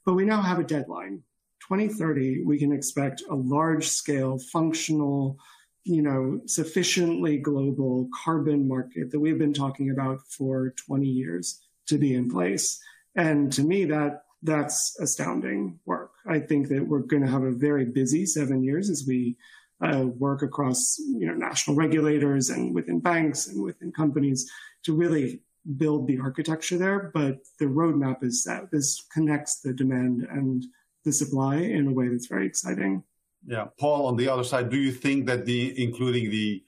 But 0.04 0.14
we 0.14 0.24
now 0.24 0.42
have 0.42 0.58
a 0.58 0.64
deadline. 0.64 1.22
2030, 1.68 2.44
we 2.44 2.58
can 2.58 2.72
expect 2.72 3.22
a 3.28 3.34
large 3.34 3.88
scale, 3.88 4.38
functional, 4.38 5.38
you 5.84 6.02
know, 6.02 6.40
sufficiently 6.46 7.38
global 7.38 8.08
carbon 8.24 8.68
market 8.68 9.10
that 9.10 9.20
we've 9.20 9.38
been 9.38 9.54
talking 9.54 9.90
about 9.90 10.20
for 10.28 10.74
20 10.86 11.06
years 11.06 11.60
to 11.86 11.98
be 11.98 12.14
in 12.14 12.30
place. 12.30 12.80
And 13.14 13.52
to 13.52 13.62
me, 13.62 13.84
that 13.86 14.22
that's 14.42 14.96
astounding 15.00 15.80
work. 15.86 16.12
I 16.26 16.38
think 16.38 16.68
that 16.68 16.86
we're 16.86 17.00
going 17.00 17.24
to 17.24 17.30
have 17.30 17.42
a 17.42 17.50
very 17.50 17.84
busy 17.84 18.26
seven 18.26 18.62
years 18.62 18.90
as 18.90 19.04
we 19.06 19.36
uh, 19.80 20.06
work 20.06 20.42
across 20.42 20.98
you 20.98 21.26
know 21.26 21.34
national 21.34 21.76
regulators 21.76 22.48
and 22.48 22.74
within 22.74 23.00
banks 23.00 23.46
and 23.46 23.62
within 23.62 23.92
companies 23.92 24.50
to 24.84 24.94
really 24.94 25.42
build 25.76 26.06
the 26.06 26.18
architecture 26.18 26.78
there. 26.78 27.10
But 27.12 27.40
the 27.58 27.66
roadmap 27.66 28.22
is 28.22 28.44
set. 28.44 28.70
This 28.70 29.02
connects 29.12 29.60
the 29.60 29.72
demand 29.72 30.26
and 30.30 30.64
the 31.06 31.12
supply 31.12 31.56
in 31.56 31.86
a 31.86 31.92
way 31.92 32.08
that's 32.08 32.26
very 32.26 32.46
exciting. 32.46 33.02
Yeah, 33.46 33.66
Paul. 33.78 34.06
On 34.06 34.16
the 34.16 34.28
other 34.28 34.44
side, 34.44 34.68
do 34.68 34.76
you 34.76 34.92
think 34.92 35.26
that 35.26 35.46
the 35.46 35.82
including 35.82 36.30
the 36.30 36.62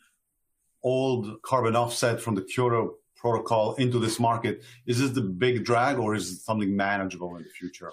old 0.83 1.43
carbon 1.43 1.75
offset 1.77 2.21
from 2.21 2.37
the 2.37 2.43
Kyoto 2.43 2.95
protocol 3.17 3.75
into 3.75 3.99
this 3.99 4.21
market 4.21 4.63
is 4.87 5.01
this 5.01 5.11
the 5.11 5.21
big 5.21 5.65
drag 5.65 5.99
or 5.99 6.15
is 6.15 6.31
it 6.31 6.37
something 6.37 6.75
manageable 6.75 7.37
in 7.37 7.43
the 7.43 7.51
future? 7.51 7.93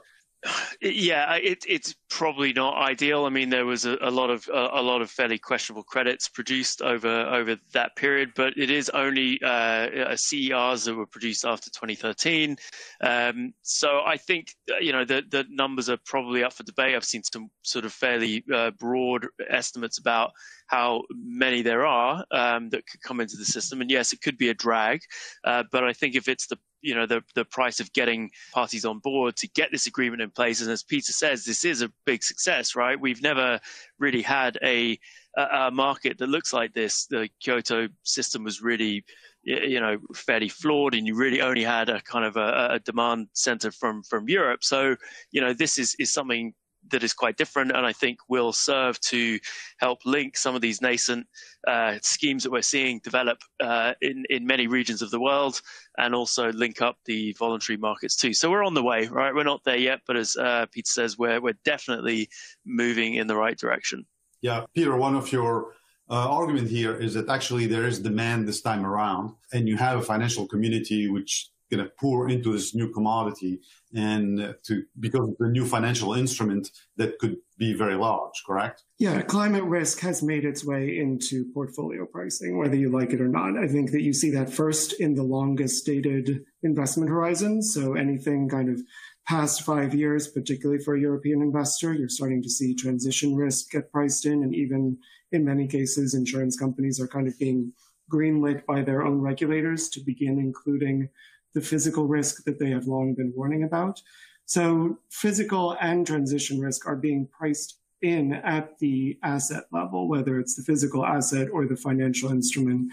Yeah, 0.82 1.36
it, 1.36 1.66
it's 1.68 1.96
probably 2.10 2.54
not 2.54 2.78
ideal. 2.78 3.26
I 3.26 3.30
mean, 3.30 3.50
there 3.50 3.66
was 3.66 3.86
a, 3.86 3.98
a 4.02 4.12
lot 4.12 4.30
of 4.30 4.48
a, 4.54 4.70
a, 4.74 4.82
lot 4.82 5.02
of 5.02 5.10
fairly 5.10 5.40
questionable 5.40 5.84
credits 5.84 6.30
produced 6.30 6.82
over 6.82 7.08
over 7.08 7.58
that 7.74 7.96
period, 7.96 8.32
but 8.36 8.54
it 8.58 8.70
is 8.70 8.90
only 8.90 9.40
uh, 9.44 10.16
CERs 10.16 10.86
that 10.86 10.96
were 10.96 11.08
produced 11.08 11.46
after 11.46 11.70
2013. 11.72 12.58
Um, 13.02 13.54
so 13.64 14.02
I 14.06 14.18
think 14.18 14.50
you 14.80 14.92
know 14.92 15.06
the 15.06 15.24
the 15.30 15.46
numbers 15.50 15.90
are 15.90 15.98
probably 16.06 16.44
up 16.44 16.54
for 16.54 16.64
debate. 16.64 16.96
I've 16.96 17.06
seen 17.06 17.24
some 17.24 17.50
sort 17.64 17.86
of 17.86 17.94
fairly 17.94 18.44
uh, 18.54 18.72
broad 18.72 19.28
estimates 19.50 19.98
about 19.98 20.32
how 20.68 21.04
many 21.12 21.62
there 21.62 21.86
are 21.86 22.26
um, 22.32 22.70
that 22.70 22.86
could 22.88 23.02
come 23.02 23.20
into 23.20 23.38
the 23.38 23.46
system, 23.46 23.82
and 23.82 23.90
yes, 23.90 24.14
it 24.14 24.22
could 24.22 24.38
be 24.38 24.50
a 24.50 24.54
drag. 24.54 25.02
Uh, 25.44 25.64
but 25.72 25.84
I 25.84 25.94
think 25.94 26.16
if 26.16 26.28
it's 26.28 26.48
the 26.48 26.58
you 26.86 26.94
know 26.94 27.06
the 27.06 27.22
the 27.34 27.44
price 27.46 27.80
of 27.80 27.92
getting 27.94 28.30
parties 28.54 28.86
on 28.86 29.00
board 29.00 29.36
to 29.38 29.48
get 29.50 29.72
this 29.72 29.88
agreement 29.88 30.22
in 30.22 30.30
place. 30.30 30.62
And 30.62 30.70
as 30.72 30.84
Peter 30.84 31.12
says, 31.12 31.44
this 31.44 31.66
is 31.66 31.82
a 31.82 31.92
big 32.06 32.24
success, 32.24 32.76
right? 32.76 33.00
We've 33.00 33.22
never 33.22 33.60
really 34.00 34.22
had 34.22 34.58
a 34.64 35.00
a, 35.36 35.72
market 35.72 36.18
that 36.20 36.30
looks 36.30 36.54
like 36.54 36.74
this. 36.74 37.08
The 37.08 37.28
Kyoto 37.42 37.90
system 38.04 38.44
was 38.44 38.62
really 38.62 39.04
you 39.44 39.80
know 39.80 39.98
fairly 40.16 40.50
flawed 40.50 40.96
and 40.96 41.06
you 41.06 41.16
really 41.16 41.42
only 41.42 41.64
had 41.64 41.90
a 41.90 42.02
kind 42.02 42.26
of 42.26 42.36
a, 42.36 42.68
a 42.72 42.80
demand 42.80 43.28
center 43.34 43.70
from 43.70 44.02
from 44.02 44.28
Europe 44.28 44.64
so 44.64 44.96
you 45.32 45.40
know 45.40 45.54
this 45.54 45.78
is 45.78 45.96
is 46.00 46.12
something 46.12 46.52
that 46.92 47.04
is 47.04 47.14
quite 47.14 47.38
different 47.38 47.72
and 47.72 47.86
I 47.86 47.94
think 47.94 48.20
will 48.30 48.54
serve 48.54 49.00
to 49.02 49.40
help 49.80 50.06
link 50.06 50.38
some 50.38 50.56
of 50.56 50.62
these 50.62 50.82
nascent 50.82 51.28
uh, 51.68 51.98
schemes 52.02 52.44
that 52.44 52.52
we're 52.52 52.62
seeing 52.62 53.00
develop 53.04 53.38
uh, 53.62 53.94
in, 54.02 54.24
in 54.30 54.46
many 54.46 54.68
regions 54.68 55.02
of 55.02 55.12
the 55.12 55.20
world 55.20 55.62
and 55.98 56.14
also 56.14 56.52
link 56.52 56.82
up 56.82 56.98
the 57.06 57.34
voluntary 57.40 57.78
markets 57.78 58.16
too. 58.16 58.34
So 58.34 58.50
we're 58.52 58.66
on 58.66 58.74
the 58.74 58.84
way, 58.84 59.08
right? 59.08 59.34
We're 59.34 59.44
not 59.44 59.64
there 59.64 59.78
yet, 59.78 60.02
but 60.08 60.16
as 60.16 60.36
uh, 60.36 60.66
Peter 60.72 60.90
says, 60.90 61.18
we're, 61.18 61.42
we're 61.42 61.58
definitely 61.64 62.30
moving 62.66 63.16
in 63.16 63.28
the 63.28 63.36
right 63.36 63.58
direction. 63.58 64.06
Yeah, 64.42 64.66
Peter, 64.74 64.96
one 64.96 65.16
of 65.16 65.32
your 65.32 65.74
uh, 66.10 66.30
argument 66.30 66.70
here 66.70 66.96
is 66.96 67.14
that 67.16 67.30
actually 67.30 67.66
there 67.66 67.86
is 67.86 68.00
demand 68.00 68.48
this 68.48 68.62
time 68.62 68.86
around, 68.86 69.34
and 69.54 69.68
you 69.68 69.76
have 69.78 70.00
a 70.00 70.04
financial 70.04 70.48
community 70.48 71.10
which 71.10 71.50
going 71.72 71.84
to 71.84 71.92
pour 72.00 72.30
into 72.30 72.54
this 72.54 72.76
new 72.76 72.92
commodity 72.92 73.60
and 73.94 74.56
to 74.64 74.84
because 75.00 75.28
of 75.28 75.36
the 75.40 75.48
new 75.48 75.66
financial 75.66 76.14
instrument 76.14 76.70
that 76.98 77.18
could 77.20 77.38
be 77.58 77.74
very 77.74 77.96
large 77.96 78.44
correct? 78.46 78.84
Yeah 79.00 79.22
climate 79.22 79.64
risk 79.64 80.00
has 80.00 80.22
made 80.22 80.46
its 80.46 80.66
way 80.66 80.98
into 80.98 81.46
portfolio 81.54 82.06
pricing 82.06 82.58
whether 82.58 82.76
you 82.76 82.92
like 82.92 83.14
it 83.14 83.22
or 83.22 83.28
not. 83.28 83.58
I 83.58 83.68
think 83.68 83.92
that 83.92 84.02
you 84.02 84.14
see 84.14 84.32
that 84.32 84.54
first 84.54 84.94
in 85.00 85.16
the 85.16 85.24
longest 85.24 85.86
dated 85.86 86.46
investment 86.64 87.10
horizons 87.10 87.74
so 87.74 87.94
anything 87.94 88.50
kind 88.50 88.70
of 88.70 88.82
past 89.28 89.64
five 89.64 89.96
years 89.96 90.28
particularly 90.28 90.82
for 90.84 90.96
a 90.96 91.02
european 91.02 91.42
investor 91.42 91.94
you're 91.94 92.10
starting 92.10 92.44
to 92.44 92.50
see 92.50 92.76
transition 92.76 93.36
risk 93.36 93.72
get 93.72 93.92
priced 93.92 94.26
in. 94.26 94.44
And 94.44 94.54
even 94.54 94.98
in 95.32 95.46
many 95.46 95.68
cases 95.68 96.14
insurance 96.14 96.58
companies 96.58 97.00
are 97.00 97.08
kind 97.08 97.28
of 97.28 97.38
being 97.40 97.74
greenlit 98.12 98.66
by 98.66 98.82
their 98.82 99.04
own 99.04 99.22
regulators 99.22 99.90
to 99.90 100.00
begin 100.00 100.40
including 100.40 101.10
the 101.56 101.62
physical 101.62 102.06
risk 102.06 102.44
that 102.44 102.60
they 102.60 102.70
have 102.70 102.86
long 102.86 103.16
been 103.16 103.34
warning 103.36 103.64
about. 103.64 104.00
So 104.46 105.00
physical 105.10 105.76
and 105.82 106.06
transition 106.06 106.60
risk 106.60 106.88
are 106.88 106.96
being 106.96 107.28
priced 107.28 107.80
in 108.04 108.34
at 108.34 108.78
the 108.78 109.18
asset 109.24 109.64
level, 109.72 110.08
whether 110.08 110.40
it's 110.40 110.56
the 110.56 110.64
physical 110.64 111.04
asset 111.04 111.48
or 111.52 111.66
the 111.66 111.76
financial 111.76 112.30
instrument. 112.30 112.92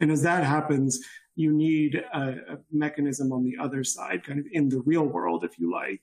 And 0.00 0.12
as 0.12 0.22
that 0.22 0.44
happens, 0.44 1.00
you 1.34 1.52
need 1.52 1.96
a, 1.96 2.20
a, 2.20 2.58
mechanism 2.70 3.32
on 3.32 3.42
the 3.42 3.56
other 3.58 3.82
side, 3.82 4.22
kind 4.22 4.38
of 4.38 4.46
in 4.52 4.68
the 4.68 4.82
real 4.82 5.04
world, 5.04 5.42
if 5.42 5.58
you 5.58 5.72
like, 5.72 6.02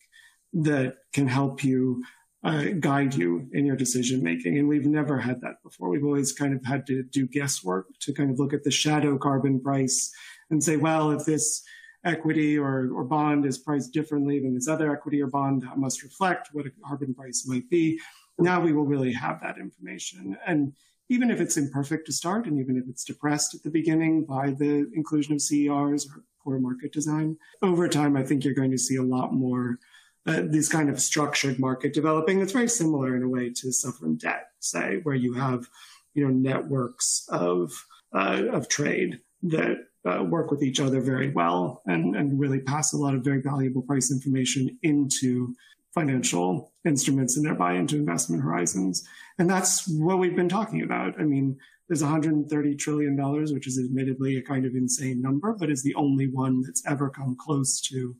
that 0.53 0.97
can 1.13 1.27
help 1.27 1.63
you 1.63 2.03
uh, 2.43 2.65
guide 2.79 3.13
you 3.13 3.47
in 3.53 3.65
your 3.65 3.75
decision 3.75 4.23
making. 4.23 4.57
And 4.57 4.67
we've 4.67 4.87
never 4.87 5.19
had 5.19 5.39
that 5.41 5.61
before. 5.61 5.89
We've 5.89 6.03
always 6.03 6.31
kind 6.31 6.53
of 6.55 6.65
had 6.65 6.87
to 6.87 7.03
do 7.03 7.27
guesswork 7.27 7.87
to 7.99 8.13
kind 8.13 8.31
of 8.31 8.39
look 8.39 8.53
at 8.53 8.63
the 8.63 8.71
shadow 8.71 9.17
carbon 9.17 9.59
price 9.59 10.11
and 10.49 10.63
say, 10.63 10.77
well, 10.77 11.11
if 11.11 11.25
this 11.25 11.63
equity 12.05 12.57
or, 12.57 12.89
or 12.93 13.03
bond 13.03 13.45
is 13.45 13.57
priced 13.57 13.93
differently 13.93 14.39
than 14.39 14.53
this 14.53 14.67
other 14.67 14.91
equity 14.91 15.21
or 15.21 15.27
bond 15.27 15.63
that 15.63 15.77
must 15.77 16.03
reflect 16.03 16.49
what 16.53 16.65
a 16.65 16.71
carbon 16.85 17.13
price 17.13 17.45
might 17.47 17.69
be. 17.69 17.99
Now 18.37 18.61
we 18.61 18.73
will 18.73 18.85
really 18.85 19.11
have 19.13 19.41
that 19.41 19.57
information. 19.57 20.37
And 20.45 20.73
even 21.09 21.31
if 21.31 21.41
it's 21.41 21.57
imperfect 21.57 22.05
to 22.05 22.13
start, 22.13 22.45
and 22.45 22.59
even 22.59 22.77
if 22.77 22.87
it's 22.87 23.03
depressed 23.03 23.55
at 23.55 23.63
the 23.63 23.69
beginning 23.69 24.25
by 24.25 24.51
the 24.51 24.89
inclusion 24.93 25.33
of 25.33 25.39
CERs 25.39 26.07
or 26.07 26.23
poor 26.43 26.59
market 26.59 26.93
design, 26.93 27.37
over 27.61 27.89
time, 27.89 28.15
I 28.15 28.23
think 28.23 28.43
you're 28.43 28.53
going 28.53 28.71
to 28.71 28.77
see 28.77 28.95
a 28.95 29.03
lot 29.03 29.33
more 29.33 29.79
uh, 30.25 30.41
this 30.45 30.69
kind 30.69 30.89
of 30.89 31.01
structured 31.01 31.59
market 31.59 31.93
developing. 31.93 32.39
It's 32.39 32.51
very 32.51 32.67
similar 32.67 33.15
in 33.15 33.23
a 33.23 33.29
way 33.29 33.49
to 33.49 33.71
sovereign 33.71 34.15
debt, 34.15 34.49
say, 34.59 34.99
where 35.03 35.15
you 35.15 35.33
have 35.33 35.67
you 36.13 36.25
know 36.25 36.31
networks 36.31 37.25
of 37.29 37.71
uh, 38.13 38.43
of 38.51 38.67
trade 38.67 39.21
that 39.43 39.77
uh, 40.05 40.23
work 40.23 40.51
with 40.51 40.63
each 40.63 40.79
other 40.79 41.01
very 41.01 41.29
well 41.31 41.81
and, 41.85 42.15
and 42.15 42.39
really 42.39 42.59
pass 42.59 42.93
a 42.93 42.97
lot 42.97 43.13
of 43.13 43.23
very 43.23 43.41
valuable 43.41 43.81
price 43.81 44.11
information 44.11 44.77
into 44.83 45.53
financial 45.93 46.71
instruments 46.85 47.35
and 47.35 47.45
thereby 47.45 47.73
into 47.73 47.95
investment 47.95 48.41
horizons. 48.43 49.05
And 49.39 49.49
that's 49.49 49.87
what 49.87 50.19
we've 50.19 50.35
been 50.35 50.49
talking 50.49 50.83
about. 50.83 51.19
I 51.19 51.23
mean, 51.23 51.57
there's 51.87 52.03
130 52.03 52.75
trillion 52.75 53.15
dollars, 53.15 53.51
which 53.51 53.67
is 53.67 53.79
admittedly 53.79 54.37
a 54.37 54.41
kind 54.41 54.65
of 54.65 54.75
insane 54.75 55.21
number, 55.21 55.53
but 55.53 55.71
is 55.71 55.83
the 55.83 55.95
only 55.95 56.27
one 56.27 56.61
that's 56.61 56.85
ever 56.85 57.09
come 57.09 57.35
close 57.39 57.81
to 57.81 58.15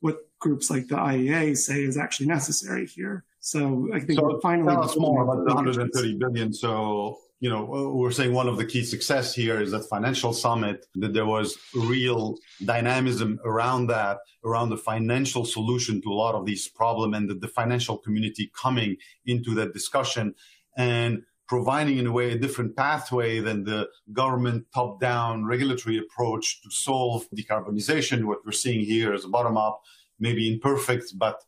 what 0.00 0.16
groups 0.38 0.70
like 0.70 0.88
the 0.88 0.96
IEA 0.96 1.56
say 1.56 1.84
is 1.84 1.98
actually 1.98 2.26
necessary 2.26 2.86
here. 2.86 3.24
So 3.40 3.88
I 3.92 4.00
think 4.00 4.18
so 4.18 4.40
finally 4.40 4.74
tell 4.74 4.84
us 4.84 4.96
more 4.96 5.22
about 5.22 5.46
the 5.46 5.54
130 5.54 6.16
billion. 6.16 6.52
So 6.52 7.18
you 7.40 7.48
know, 7.48 7.64
we're 7.64 8.10
saying 8.10 8.34
one 8.34 8.48
of 8.48 8.58
the 8.58 8.66
key 8.66 8.84
success 8.84 9.34
here 9.34 9.62
is 9.62 9.70
that 9.70 9.88
financial 9.88 10.34
summit, 10.34 10.84
that 10.96 11.14
there 11.14 11.24
was 11.24 11.56
real 11.74 12.36
dynamism 12.66 13.40
around 13.46 13.86
that, 13.86 14.18
around 14.44 14.68
the 14.68 14.76
financial 14.76 15.46
solution 15.46 16.02
to 16.02 16.10
a 16.10 16.12
lot 16.12 16.34
of 16.34 16.44
these 16.44 16.68
problems 16.68 17.16
and 17.16 17.30
that 17.30 17.40
the 17.40 17.48
financial 17.48 17.96
community 17.96 18.52
coming 18.54 18.94
into 19.24 19.54
that 19.54 19.72
discussion 19.72 20.34
and 20.76 21.22
providing 21.48 21.96
in 21.96 22.06
a 22.06 22.12
way 22.12 22.30
a 22.30 22.38
different 22.38 22.76
pathway 22.76 23.40
than 23.40 23.64
the 23.64 23.88
government 24.12 24.64
top-down 24.74 25.44
regulatory 25.44 25.96
approach 25.96 26.60
to 26.62 26.70
solve 26.70 27.26
decarbonization. 27.34 28.24
What 28.24 28.44
we're 28.44 28.52
seeing 28.52 28.84
here 28.84 29.14
is 29.14 29.24
a 29.24 29.28
bottom-up, 29.28 29.80
maybe 30.18 30.52
imperfect, 30.52 31.18
but 31.18 31.42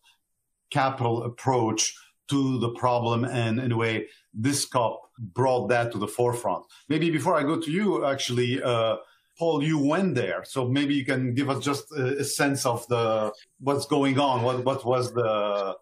capital 0.71 1.23
approach 1.25 1.95
to 2.31 2.59
the 2.59 2.71
problem. 2.71 3.25
And 3.25 3.61
in 3.61 3.73
a 3.73 3.77
way, 3.77 4.09
this 4.33 4.65
COP 4.65 5.12
brought 5.35 5.69
that 5.69 5.93
to 5.93 5.99
the 5.99 6.09
forefront. 6.09 6.64
Maybe 6.88 7.11
before 7.11 7.35
I 7.37 7.43
go 7.43 7.61
to 7.61 7.71
you, 7.71 8.05
actually, 8.05 8.62
uh, 8.62 8.97
Paul, 9.38 9.62
you 9.62 9.79
went 9.79 10.14
there, 10.14 10.45
so 10.45 10.69
maybe 10.69 10.95
you 10.95 11.05
can 11.05 11.35
give 11.35 11.49
us 11.49 11.64
just 11.64 11.91
a, 11.93 12.19
a 12.19 12.25
sense 12.25 12.67
of 12.67 12.87
the 12.88 13.33
what's 13.61 13.87
going 13.87 14.19
on. 14.19 14.43
What 14.43 14.64
what 14.64 14.85
was 14.85 15.12
the 15.14 15.76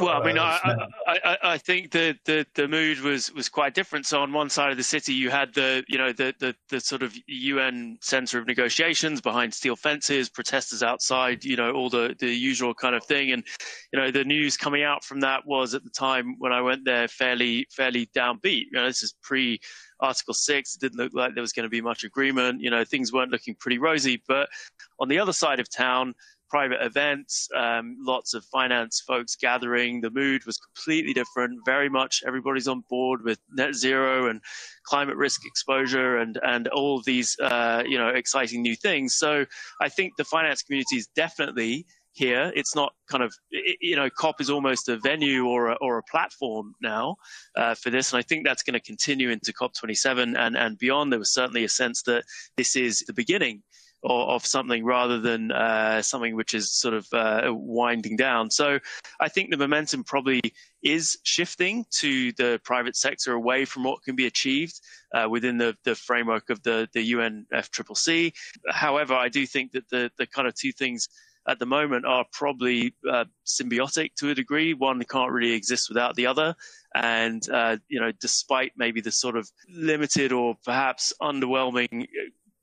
Well, 0.00 0.10
I 0.10 0.24
mean, 0.24 0.38
I, 0.38 0.86
I, 1.08 1.38
I, 1.42 1.58
think 1.58 1.90
the, 1.90 2.16
the, 2.24 2.46
the 2.54 2.68
mood 2.68 3.00
was, 3.00 3.32
was 3.32 3.48
quite 3.48 3.74
different. 3.74 4.06
So 4.06 4.20
on 4.20 4.32
one 4.32 4.48
side 4.48 4.70
of 4.70 4.76
the 4.76 4.84
city, 4.84 5.12
you 5.12 5.28
had 5.28 5.52
the 5.54 5.82
you 5.88 5.98
know 5.98 6.12
the, 6.12 6.32
the, 6.38 6.54
the 6.68 6.80
sort 6.80 7.02
of 7.02 7.16
UN 7.26 7.98
center 8.00 8.38
of 8.38 8.46
negotiations 8.46 9.20
behind 9.20 9.52
steel 9.52 9.74
fences, 9.74 10.28
protesters 10.28 10.84
outside, 10.84 11.44
you 11.44 11.56
know, 11.56 11.72
all 11.72 11.90
the, 11.90 12.14
the 12.20 12.28
usual 12.28 12.74
kind 12.74 12.94
of 12.94 13.04
thing. 13.04 13.32
And 13.32 13.44
you 13.92 13.98
know, 13.98 14.10
the 14.12 14.24
news 14.24 14.56
coming 14.56 14.84
out 14.84 15.04
from 15.04 15.20
that 15.20 15.44
was 15.44 15.74
at 15.74 15.82
the 15.82 15.90
time 15.90 16.36
when 16.38 16.52
I 16.52 16.60
went 16.60 16.84
there 16.84 17.08
fairly 17.08 17.66
fairly 17.70 18.06
downbeat. 18.14 18.66
You 18.70 18.74
know, 18.74 18.86
this 18.86 19.02
is 19.02 19.14
pre 19.20 19.58
Article 20.00 20.34
6. 20.34 20.74
It 20.74 20.80
didn't 20.80 20.98
look 20.98 21.12
like 21.14 21.34
there 21.34 21.42
was 21.42 21.52
going 21.52 21.64
to 21.64 21.70
be 21.70 21.80
much 21.80 22.04
agreement. 22.04 22.60
You 22.60 22.70
know, 22.70 22.84
things 22.84 23.12
weren't 23.12 23.32
looking 23.32 23.56
pretty 23.56 23.78
rosy. 23.78 24.22
But 24.28 24.48
on 25.00 25.08
the 25.08 25.18
other 25.18 25.32
side 25.32 25.60
of 25.60 25.68
town, 25.68 26.14
private 26.50 26.82
events, 26.82 27.48
um, 27.56 27.96
lots 28.00 28.34
of 28.34 28.44
finance 28.46 29.02
folks 29.06 29.36
gathering. 29.36 30.00
The 30.00 30.10
mood 30.10 30.44
was 30.44 30.58
completely 30.58 31.14
different. 31.14 31.60
Very 31.64 31.88
much 31.88 32.22
everybody's 32.26 32.68
on 32.68 32.82
board 32.90 33.22
with 33.22 33.38
net 33.52 33.74
zero 33.74 34.28
and 34.28 34.42
climate 34.84 35.16
risk 35.16 35.42
exposure 35.46 36.18
and 36.18 36.38
and 36.42 36.68
all 36.68 37.00
these 37.00 37.38
uh, 37.40 37.82
you 37.86 37.96
know 37.96 38.08
exciting 38.08 38.62
new 38.62 38.76
things. 38.76 39.14
So 39.14 39.46
I 39.80 39.88
think 39.88 40.16
the 40.16 40.24
finance 40.24 40.62
community 40.62 40.96
is 40.96 41.06
definitely 41.14 41.86
here. 42.12 42.52
It's 42.54 42.74
not 42.74 42.92
kind 43.08 43.22
of, 43.22 43.34
you 43.50 43.96
know, 43.96 44.10
COP 44.10 44.40
is 44.40 44.50
almost 44.50 44.88
a 44.88 44.96
venue 44.96 45.46
or 45.46 45.70
a, 45.70 45.74
or 45.80 45.98
a 45.98 46.02
platform 46.02 46.74
now 46.82 47.16
uh, 47.56 47.74
for 47.74 47.90
this. 47.90 48.12
And 48.12 48.18
I 48.18 48.22
think 48.22 48.44
that's 48.44 48.62
going 48.62 48.74
to 48.74 48.80
continue 48.80 49.30
into 49.30 49.52
COP27 49.52 50.36
and, 50.38 50.56
and 50.56 50.78
beyond. 50.78 51.12
There 51.12 51.18
was 51.18 51.32
certainly 51.32 51.64
a 51.64 51.68
sense 51.68 52.02
that 52.02 52.24
this 52.56 52.76
is 52.76 53.00
the 53.06 53.12
beginning 53.12 53.62
of 54.02 54.46
something 54.46 54.84
rather 54.84 55.20
than 55.20 55.52
uh, 55.52 56.00
something 56.02 56.34
which 56.34 56.54
is 56.54 56.72
sort 56.72 56.94
of 56.94 57.06
uh, 57.12 57.42
winding 57.52 58.16
down. 58.16 58.50
So 58.50 58.78
I 59.20 59.28
think 59.28 59.50
the 59.50 59.56
momentum 59.56 60.04
probably 60.04 60.40
is 60.82 61.18
shifting 61.24 61.84
to 61.90 62.32
the 62.32 62.60
private 62.64 62.96
sector 62.96 63.32
away 63.32 63.64
from 63.64 63.84
what 63.84 64.02
can 64.02 64.16
be 64.16 64.26
achieved 64.26 64.80
uh, 65.14 65.28
within 65.28 65.58
the, 65.58 65.76
the 65.84 65.94
framework 65.94 66.50
of 66.50 66.62
the, 66.62 66.88
the 66.94 67.12
UNFCCC. 67.12 68.32
However, 68.70 69.14
I 69.14 69.28
do 69.28 69.46
think 69.46 69.72
that 69.72 69.88
the, 69.90 70.10
the 70.18 70.26
kind 70.26 70.48
of 70.48 70.54
two 70.54 70.72
things 70.72 71.08
at 71.48 71.58
the 71.58 71.66
moment 71.66 72.06
are 72.06 72.24
probably 72.32 72.94
uh, 73.10 73.24
symbiotic 73.46 74.14
to 74.14 74.30
a 74.30 74.34
degree. 74.34 74.74
One 74.74 75.02
can't 75.04 75.32
really 75.32 75.52
exist 75.52 75.88
without 75.88 76.14
the 76.14 76.26
other. 76.26 76.54
And, 76.94 77.42
uh, 77.50 77.78
you 77.88 78.00
know, 78.00 78.12
despite 78.20 78.72
maybe 78.76 79.00
the 79.00 79.10
sort 79.10 79.36
of 79.36 79.50
limited 79.68 80.32
or 80.32 80.56
perhaps 80.64 81.12
underwhelming 81.20 82.06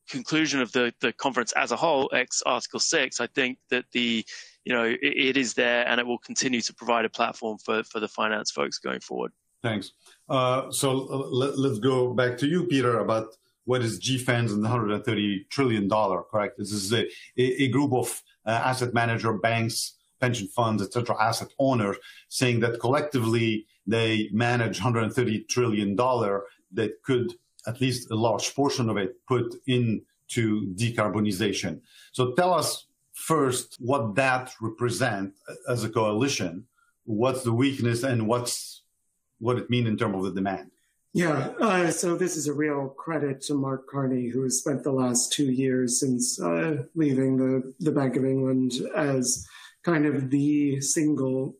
conclusion 0.09 0.61
of 0.61 0.71
the, 0.71 0.93
the 1.01 1.13
conference 1.13 1.51
as 1.53 1.71
a 1.71 1.75
whole, 1.75 2.09
ex 2.13 2.41
Article 2.45 2.79
6, 2.79 3.19
I 3.19 3.27
think 3.27 3.57
that 3.69 3.85
the 3.91 4.25
you 4.63 4.73
know 4.73 4.83
it, 4.83 4.99
it 5.01 5.37
is 5.37 5.53
there 5.53 5.87
and 5.87 5.99
it 5.99 6.05
will 6.05 6.17
continue 6.17 6.61
to 6.61 6.73
provide 6.73 7.05
a 7.05 7.09
platform 7.09 7.57
for, 7.57 7.83
for 7.83 7.99
the 7.99 8.07
finance 8.07 8.51
folks 8.51 8.79
going 8.79 8.99
forward. 8.99 9.31
Thanks. 9.63 9.91
Uh, 10.29 10.71
so 10.71 11.07
uh, 11.09 11.17
let, 11.29 11.71
us 11.71 11.79
go 11.79 12.13
back 12.13 12.37
to 12.39 12.47
you, 12.47 12.65
Peter, 12.65 12.99
about 12.99 13.35
what 13.65 13.81
is 13.81 13.99
GFANZ 13.99 14.53
and 14.53 14.63
the 14.63 14.69
130 14.69 15.45
trillion 15.49 15.87
dollar. 15.87 16.23
Correct. 16.23 16.57
This 16.57 16.71
is 16.71 16.93
a, 16.93 17.05
a 17.37 17.67
group 17.69 17.93
of 17.93 18.21
uh, 18.45 18.51
asset 18.51 18.93
manager 18.93 19.33
banks, 19.33 19.95
pension 20.21 20.47
funds, 20.47 20.81
etc., 20.81 21.15
asset 21.19 21.49
owners 21.59 21.97
saying 22.29 22.59
that 22.61 22.79
collectively 22.79 23.65
they 23.85 24.29
manage 24.31 24.79
130 24.79 25.43
trillion 25.45 25.95
dollar 25.95 26.43
that 26.73 27.01
could 27.03 27.33
at 27.67 27.81
least 27.81 28.11
a 28.11 28.15
large 28.15 28.55
portion 28.55 28.89
of 28.89 28.97
it 28.97 29.15
put 29.27 29.55
into 29.67 30.73
decarbonization. 30.75 31.81
So 32.13 32.31
tell 32.31 32.53
us 32.53 32.87
first 33.13 33.77
what 33.79 34.15
that 34.15 34.53
represents 34.61 35.39
as 35.67 35.83
a 35.83 35.89
coalition. 35.89 36.65
What's 37.05 37.43
the 37.43 37.53
weakness 37.53 38.03
and 38.03 38.27
what's 38.27 38.83
what 39.39 39.57
it 39.57 39.69
mean 39.69 39.87
in 39.87 39.97
terms 39.97 40.15
of 40.15 40.23
the 40.23 40.31
demand? 40.31 40.71
Yeah, 41.13 41.49
uh, 41.59 41.89
so 41.89 42.15
this 42.15 42.35
is 42.35 42.47
a 42.47 42.53
real 42.53 42.89
credit 42.89 43.41
to 43.43 43.55
Mark 43.55 43.87
Carney, 43.89 44.27
who 44.27 44.43
has 44.43 44.59
spent 44.59 44.83
the 44.83 44.91
last 44.91 45.33
two 45.33 45.51
years 45.51 45.99
since 45.99 46.39
uh, 46.39 46.83
leaving 46.95 47.37
the, 47.37 47.73
the 47.79 47.91
Bank 47.91 48.17
of 48.17 48.25
England 48.25 48.73
as 48.95 49.47
kind 49.83 50.05
of 50.05 50.29
the 50.29 50.79
single 50.81 51.55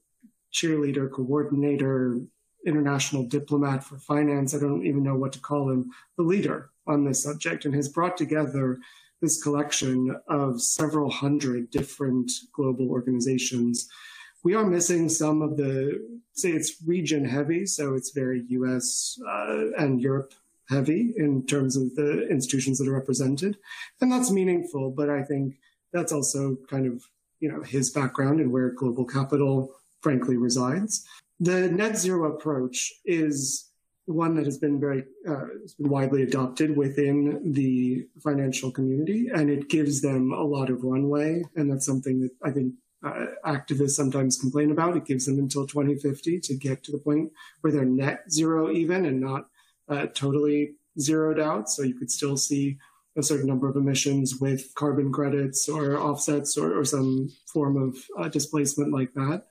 cheerleader, 0.54 1.10
coordinator, 1.12 2.20
international 2.68 3.24
diplomat 3.24 3.84
for 3.84 3.98
finance. 3.98 4.54
I 4.54 4.60
don't 4.60 4.86
even 4.86 5.02
know 5.02 5.16
what 5.16 5.34
to 5.34 5.40
call 5.40 5.70
him, 5.70 5.92
the 6.18 6.24
leader 6.24 6.70
on 6.86 7.06
this 7.06 7.24
subject, 7.24 7.66
and 7.66 7.74
has 7.74 7.90
brought 7.90 8.18
together 8.18 8.78
this 9.22 9.42
collection 9.42 10.16
of 10.28 10.62
several 10.62 11.10
hundred 11.10 11.72
different 11.72 12.32
global 12.54 12.90
organizations. 12.90 13.90
We 14.44 14.54
are 14.54 14.66
missing 14.66 15.10
some 15.10 15.42
of 15.42 15.58
the, 15.58 16.20
say 16.34 16.52
it's 16.52 16.76
region 16.86 17.26
heavy, 17.26 17.66
so 17.66 17.96
it's 17.96 18.12
very 18.12 18.44
US 18.50 19.18
uh, 19.28 19.72
and 19.78 20.00
Europe 20.00 20.34
heavy 20.70 21.14
in 21.18 21.46
terms 21.46 21.76
of 21.78 21.96
the 21.96 22.28
institutions 22.30 22.78
that 22.78 22.88
are 22.88 22.94
represented. 22.94 23.58
And 24.02 24.12
that's 24.12 24.32
meaningful, 24.32 24.92
but 24.92 25.10
I 25.10 25.24
think 25.24 25.56
that's 25.94 26.12
also 26.12 26.58
kind 26.70 26.86
of, 26.86 27.04
you 27.40 27.50
know, 27.52 27.64
his 27.64 27.90
background 27.90 28.40
and 28.40 28.52
where 28.52 28.70
global 28.70 29.06
capital 29.06 29.74
frankly 30.02 30.38
resides. 30.38 31.08
The 31.40 31.70
net 31.70 31.98
zero 31.98 32.34
approach 32.34 32.94
is 33.06 33.70
one 34.06 34.36
that 34.36 34.46
has 34.46 34.58
been 34.58 34.80
very 34.80 35.04
uh, 35.28 35.46
been 35.78 35.90
widely 35.90 36.24
adopted 36.24 36.76
within 36.76 37.52
the 37.54 38.08
financial 38.24 38.72
community, 38.72 39.30
and 39.34 39.50
it 39.50 39.70
gives 39.70 40.02
them 40.02 40.32
a 40.32 40.42
lot 40.42 40.70
of 40.70 40.84
runway. 40.84 41.44
And 41.56 41.70
that's 41.70 41.86
something 41.86 42.22
that 42.22 42.32
I 42.44 42.52
think 42.52 42.74
uh, 43.06 43.28
activists 43.46 43.92
sometimes 43.92 44.40
complain 44.40 44.72
about. 44.72 44.98
It 44.98 45.06
gives 45.06 45.26
them 45.26 45.40
until 45.40 45.68
2050 45.68 46.40
to 46.40 46.56
get 46.56 46.84
to 46.84 46.92
the 46.92 46.98
point 46.98 47.32
where 47.62 47.72
they're 47.72 47.86
net 47.86 48.32
zero 48.32 48.72
even 48.72 49.06
and 49.06 49.20
not 49.20 49.48
uh, 49.90 50.08
totally 50.08 50.76
zeroed 51.00 51.40
out. 51.40 51.70
So 51.70 51.84
you 51.84 51.94
could 51.94 52.10
still 52.10 52.38
see 52.38 52.78
a 53.18 53.24
certain 53.24 53.48
number 53.48 53.68
of 53.68 53.76
emissions 53.76 54.36
with 54.40 54.74
carbon 54.76 55.12
credits 55.12 55.68
or 55.68 55.98
offsets 55.98 56.58
or, 56.58 56.80
or 56.80 56.86
some 56.86 57.30
form 57.52 57.76
of 57.76 57.98
uh, 58.18 58.30
displacement 58.30 58.94
like 58.94 59.14
that. 59.16 59.48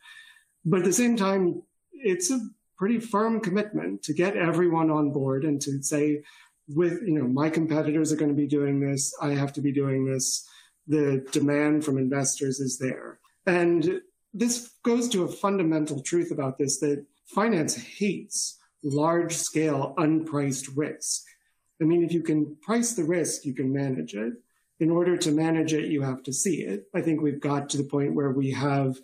But 0.64 0.80
at 0.80 0.84
the 0.84 0.92
same 0.92 1.16
time, 1.16 1.62
it's 2.02 2.30
a 2.30 2.40
pretty 2.76 3.00
firm 3.00 3.40
commitment 3.40 4.02
to 4.04 4.12
get 4.12 4.36
everyone 4.36 4.90
on 4.90 5.10
board 5.10 5.44
and 5.44 5.60
to 5.62 5.82
say, 5.82 6.22
with 6.68 7.00
you 7.06 7.18
know, 7.18 7.26
my 7.26 7.48
competitors 7.48 8.12
are 8.12 8.16
going 8.16 8.30
to 8.30 8.34
be 8.34 8.46
doing 8.46 8.80
this, 8.80 9.14
I 9.20 9.30
have 9.30 9.52
to 9.54 9.60
be 9.60 9.72
doing 9.72 10.04
this. 10.04 10.48
The 10.88 11.26
demand 11.32 11.84
from 11.84 11.98
investors 11.98 12.60
is 12.60 12.78
there, 12.78 13.18
and 13.44 14.00
this 14.32 14.70
goes 14.84 15.08
to 15.08 15.24
a 15.24 15.28
fundamental 15.28 16.00
truth 16.00 16.30
about 16.30 16.58
this 16.58 16.78
that 16.80 17.04
finance 17.26 17.74
hates 17.74 18.58
large 18.84 19.32
scale 19.34 19.94
unpriced 19.98 20.70
risk. 20.76 21.24
I 21.80 21.84
mean, 21.84 22.04
if 22.04 22.12
you 22.12 22.22
can 22.22 22.56
price 22.62 22.92
the 22.94 23.04
risk, 23.04 23.44
you 23.44 23.54
can 23.54 23.72
manage 23.72 24.14
it. 24.14 24.34
In 24.78 24.90
order 24.90 25.16
to 25.16 25.32
manage 25.32 25.72
it, 25.72 25.90
you 25.90 26.02
have 26.02 26.22
to 26.24 26.32
see 26.32 26.62
it. 26.62 26.86
I 26.94 27.00
think 27.00 27.20
we've 27.20 27.40
got 27.40 27.70
to 27.70 27.78
the 27.78 27.84
point 27.84 28.14
where 28.14 28.30
we 28.30 28.50
have 28.52 28.96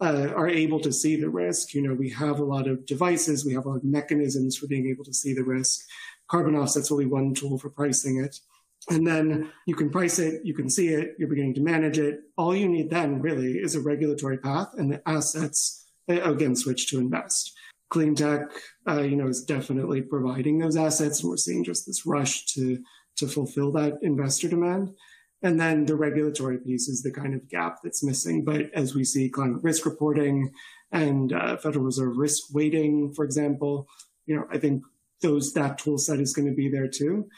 uh, 0.00 0.32
are 0.34 0.48
able 0.48 0.80
to 0.80 0.92
see 0.92 1.16
the 1.16 1.28
risk. 1.28 1.74
You 1.74 1.82
know, 1.82 1.94
we 1.94 2.10
have 2.10 2.38
a 2.38 2.44
lot 2.44 2.66
of 2.66 2.86
devices, 2.86 3.44
we 3.44 3.54
have 3.54 3.66
a 3.66 3.68
lot 3.68 3.76
of 3.76 3.84
mechanisms 3.84 4.56
for 4.56 4.66
being 4.66 4.88
able 4.88 5.04
to 5.04 5.12
see 5.12 5.34
the 5.34 5.44
risk. 5.44 5.86
Carbon 6.28 6.54
offsets 6.54 6.90
be 6.90 7.06
one 7.06 7.34
tool 7.34 7.58
for 7.58 7.70
pricing 7.70 8.22
it. 8.22 8.38
And 8.88 9.06
then 9.06 9.52
you 9.66 9.74
can 9.74 9.90
price 9.90 10.18
it, 10.18 10.40
you 10.44 10.54
can 10.54 10.70
see 10.70 10.88
it, 10.88 11.14
you're 11.18 11.28
beginning 11.28 11.54
to 11.54 11.60
manage 11.60 11.98
it. 11.98 12.20
All 12.38 12.56
you 12.56 12.68
need 12.68 12.88
then 12.88 13.20
really 13.20 13.58
is 13.58 13.74
a 13.74 13.80
regulatory 13.80 14.38
path 14.38 14.68
and 14.78 14.90
the 14.90 15.02
assets 15.06 15.86
against 16.08 16.66
which 16.66 16.88
to 16.88 16.98
invest. 16.98 17.52
Clean 17.90 18.14
tech, 18.14 18.42
uh, 18.88 19.02
you 19.02 19.16
know, 19.16 19.26
is 19.26 19.44
definitely 19.44 20.00
providing 20.00 20.58
those 20.58 20.76
assets, 20.76 21.20
and 21.20 21.28
we're 21.28 21.36
seeing 21.36 21.64
just 21.64 21.86
this 21.86 22.06
rush 22.06 22.46
to 22.54 22.82
to 23.16 23.26
fulfill 23.26 23.72
that 23.72 23.98
investor 24.02 24.48
demand. 24.48 24.94
And 25.42 25.58
then 25.58 25.86
the 25.86 25.96
regulatory 25.96 26.58
piece 26.58 26.88
is 26.88 27.02
the 27.02 27.10
kind 27.10 27.34
of 27.34 27.48
gap 27.48 27.78
that's 27.82 28.04
missing. 28.04 28.44
But 28.44 28.70
as 28.74 28.94
we 28.94 29.04
see 29.04 29.30
climate 29.30 29.62
risk 29.62 29.86
reporting 29.86 30.52
and 30.92 31.32
uh, 31.32 31.56
Federal 31.56 31.84
Reserve 31.84 32.16
risk 32.16 32.44
weighting, 32.52 33.12
for 33.14 33.24
example, 33.24 33.88
you 34.26 34.36
know, 34.36 34.46
I 34.52 34.58
think 34.58 34.82
those 35.22 35.52
that 35.54 35.78
tool 35.78 35.98
set 35.98 36.20
is 36.20 36.34
going 36.34 36.48
to 36.48 36.54
be 36.54 36.68
there 36.68 36.88
too. 36.88 37.28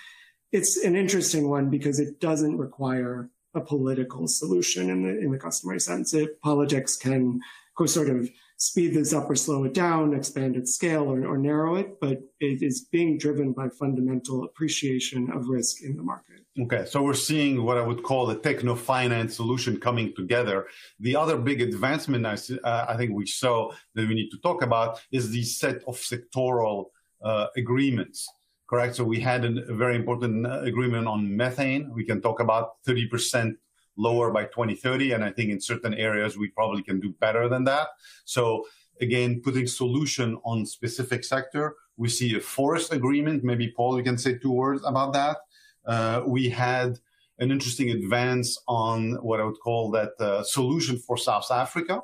It's 0.50 0.76
an 0.76 0.96
interesting 0.96 1.48
one 1.48 1.70
because 1.70 1.98
it 1.98 2.20
doesn't 2.20 2.58
require 2.58 3.30
a 3.54 3.60
political 3.60 4.26
solution 4.26 4.90
in 4.90 5.02
the 5.02 5.18
in 5.18 5.30
the 5.30 5.38
customary 5.38 5.80
sense. 5.80 6.14
It 6.14 6.40
politics 6.40 6.96
can 6.96 7.40
go 7.76 7.86
sort 7.86 8.08
of 8.08 8.28
speed 8.62 8.94
this 8.94 9.12
up 9.12 9.28
or 9.28 9.34
slow 9.34 9.64
it 9.64 9.74
down, 9.74 10.14
expand 10.14 10.54
its 10.54 10.72
scale 10.72 11.02
or, 11.02 11.26
or 11.26 11.36
narrow 11.36 11.74
it, 11.74 11.98
but 12.00 12.18
it 12.38 12.62
is 12.62 12.82
being 12.92 13.18
driven 13.18 13.52
by 13.52 13.68
fundamental 13.68 14.44
appreciation 14.44 15.28
of 15.32 15.48
risk 15.48 15.82
in 15.82 15.96
the 15.96 16.02
market. 16.02 16.36
Okay, 16.60 16.84
so 16.86 17.02
we're 17.02 17.12
seeing 17.30 17.64
what 17.64 17.76
I 17.76 17.84
would 17.84 18.04
call 18.04 18.30
a 18.30 18.38
techno 18.38 18.76
finance 18.76 19.34
solution 19.34 19.80
coming 19.80 20.14
together. 20.14 20.68
The 21.00 21.16
other 21.16 21.36
big 21.36 21.60
advancement 21.60 22.24
I, 22.24 22.36
uh, 22.62 22.86
I, 22.88 22.96
think 22.96 23.10
we 23.16 23.26
saw 23.26 23.72
that 23.96 24.08
we 24.08 24.14
need 24.14 24.30
to 24.30 24.38
talk 24.38 24.62
about 24.62 25.00
is 25.10 25.30
the 25.30 25.42
set 25.42 25.82
of 25.88 25.96
sectoral 25.96 26.84
uh, 27.20 27.48
agreements. 27.56 28.28
Correct. 28.70 28.94
So 28.94 29.02
we 29.02 29.18
had 29.18 29.44
a 29.44 29.74
very 29.74 29.96
important 29.96 30.46
uh, 30.46 30.60
agreement 30.60 31.08
on 31.08 31.36
methane. 31.36 31.90
We 31.92 32.04
can 32.04 32.20
talk 32.20 32.38
about 32.38 32.74
30% 32.86 33.54
lower 33.96 34.30
by 34.30 34.44
2030. 34.44 35.12
And 35.12 35.24
I 35.24 35.30
think 35.30 35.50
in 35.50 35.60
certain 35.60 35.94
areas, 35.94 36.36
we 36.36 36.48
probably 36.48 36.82
can 36.82 37.00
do 37.00 37.14
better 37.20 37.48
than 37.48 37.64
that. 37.64 37.88
So 38.24 38.66
again, 39.00 39.40
putting 39.42 39.66
solution 39.66 40.38
on 40.44 40.66
specific 40.66 41.24
sector. 41.24 41.76
We 41.96 42.08
see 42.08 42.36
a 42.36 42.40
forest 42.40 42.92
agreement. 42.92 43.44
Maybe 43.44 43.72
Paul, 43.76 43.98
you 43.98 44.04
can 44.04 44.18
say 44.18 44.38
two 44.38 44.52
words 44.52 44.82
about 44.84 45.12
that. 45.12 45.38
Uh, 45.84 46.22
we 46.26 46.48
had 46.48 46.98
an 47.38 47.50
interesting 47.50 47.90
advance 47.90 48.56
on 48.68 49.14
what 49.22 49.40
I 49.40 49.44
would 49.44 49.58
call 49.60 49.90
that 49.92 50.12
uh, 50.20 50.42
solution 50.44 50.98
for 50.98 51.16
South 51.16 51.50
Africa. 51.50 52.02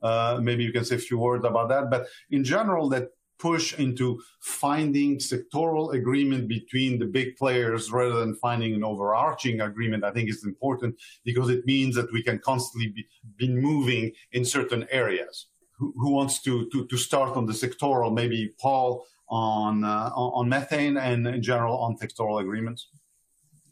Uh, 0.00 0.38
maybe 0.40 0.64
you 0.64 0.72
can 0.72 0.84
say 0.84 0.94
a 0.96 0.98
few 0.98 1.18
words 1.18 1.44
about 1.44 1.68
that. 1.68 1.90
But 1.90 2.06
in 2.30 2.44
general, 2.44 2.88
that 2.90 3.08
push 3.38 3.78
into 3.78 4.20
finding 4.40 5.18
sectoral 5.18 5.94
agreement 5.94 6.48
between 6.48 6.98
the 6.98 7.06
big 7.06 7.36
players 7.36 7.90
rather 7.90 8.20
than 8.20 8.34
finding 8.34 8.74
an 8.74 8.84
overarching 8.84 9.60
agreement, 9.60 10.04
I 10.04 10.10
think 10.10 10.28
is 10.28 10.44
important 10.44 10.96
because 11.24 11.48
it 11.48 11.64
means 11.64 11.94
that 11.96 12.12
we 12.12 12.22
can 12.22 12.38
constantly 12.38 12.88
be, 12.88 13.06
be 13.36 13.48
moving 13.48 14.12
in 14.32 14.44
certain 14.44 14.86
areas. 14.90 15.46
Who, 15.78 15.94
who 15.96 16.10
wants 16.10 16.42
to, 16.42 16.68
to, 16.70 16.86
to 16.86 16.96
start 16.96 17.36
on 17.36 17.46
the 17.46 17.52
sectoral? 17.52 18.12
Maybe 18.12 18.52
Paul 18.60 19.06
on, 19.28 19.84
uh, 19.84 20.10
on 20.14 20.48
methane 20.48 20.96
and 20.96 21.26
in 21.26 21.42
general 21.42 21.78
on 21.78 21.96
sectoral 21.96 22.40
agreements. 22.40 22.88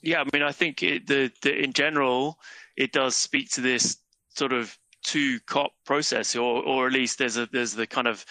Yeah, 0.02 0.20
I 0.20 0.24
mean, 0.32 0.42
I 0.42 0.52
think 0.52 0.82
it, 0.82 1.06
the, 1.06 1.32
the 1.42 1.58
in 1.58 1.72
general, 1.72 2.38
it 2.76 2.92
does 2.92 3.16
speak 3.16 3.50
to 3.52 3.60
this 3.60 3.96
sort 4.28 4.52
of 4.52 4.78
two 5.02 5.40
COP 5.46 5.72
process, 5.84 6.36
or 6.36 6.62
or 6.62 6.86
at 6.86 6.92
least 6.92 7.18
there's 7.18 7.36
a 7.36 7.46
there's 7.46 7.72
the 7.72 7.86
kind 7.86 8.06
of 8.06 8.24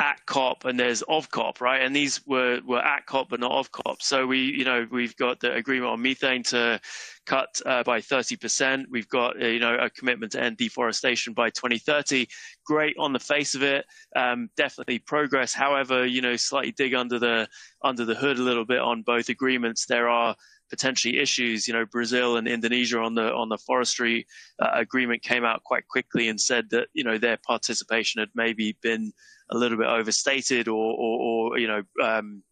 at 0.00 0.24
COP 0.24 0.64
and 0.64 0.80
there's 0.80 1.02
of 1.02 1.30
COP, 1.30 1.60
right? 1.60 1.82
And 1.82 1.94
these 1.94 2.26
were 2.26 2.60
were 2.66 2.80
at 2.80 3.04
COP 3.04 3.28
but 3.28 3.40
not 3.40 3.52
of 3.52 3.70
COP. 3.70 4.02
So 4.02 4.26
we, 4.26 4.38
you 4.38 4.64
know, 4.64 4.86
we've 4.90 5.14
got 5.16 5.40
the 5.40 5.52
agreement 5.52 5.92
on 5.92 6.00
methane 6.00 6.42
to 6.44 6.80
cut 7.26 7.60
uh, 7.66 7.82
by 7.82 8.00
30%. 8.00 8.86
We've 8.90 9.08
got, 9.08 9.40
uh, 9.40 9.46
you 9.46 9.60
know, 9.60 9.76
a 9.76 9.90
commitment 9.90 10.32
to 10.32 10.42
end 10.42 10.56
deforestation 10.56 11.34
by 11.34 11.50
2030. 11.50 12.26
Great 12.64 12.96
on 12.98 13.12
the 13.12 13.18
face 13.18 13.54
of 13.54 13.62
it, 13.62 13.84
um, 14.16 14.48
definitely 14.56 14.98
progress. 15.00 15.52
However, 15.52 16.06
you 16.06 16.22
know, 16.22 16.36
slightly 16.36 16.72
dig 16.72 16.94
under 16.94 17.18
the 17.18 17.46
under 17.84 18.06
the 18.06 18.14
hood 18.14 18.38
a 18.38 18.42
little 18.42 18.64
bit 18.64 18.80
on 18.80 19.02
both 19.02 19.28
agreements. 19.28 19.84
There 19.84 20.08
are 20.08 20.34
potentially 20.70 21.18
issues. 21.18 21.68
You 21.68 21.74
know, 21.74 21.84
Brazil 21.84 22.38
and 22.38 22.48
Indonesia 22.48 23.00
on 23.00 23.14
the 23.14 23.34
on 23.34 23.50
the 23.50 23.58
forestry 23.58 24.26
uh, 24.60 24.70
agreement 24.72 25.22
came 25.22 25.44
out 25.44 25.62
quite 25.64 25.86
quickly 25.88 26.28
and 26.28 26.40
said 26.40 26.70
that 26.70 26.88
you 26.94 27.04
know 27.04 27.18
their 27.18 27.36
participation 27.36 28.20
had 28.20 28.30
maybe 28.34 28.78
been 28.80 29.12
a 29.50 29.56
little 29.56 29.78
bit 29.78 29.86
overstated 29.86 30.68
or 30.68 30.94
or, 30.94 31.18
or 31.52 31.58
you 31.58 31.68
know. 31.68 31.82
Um, 32.02 32.42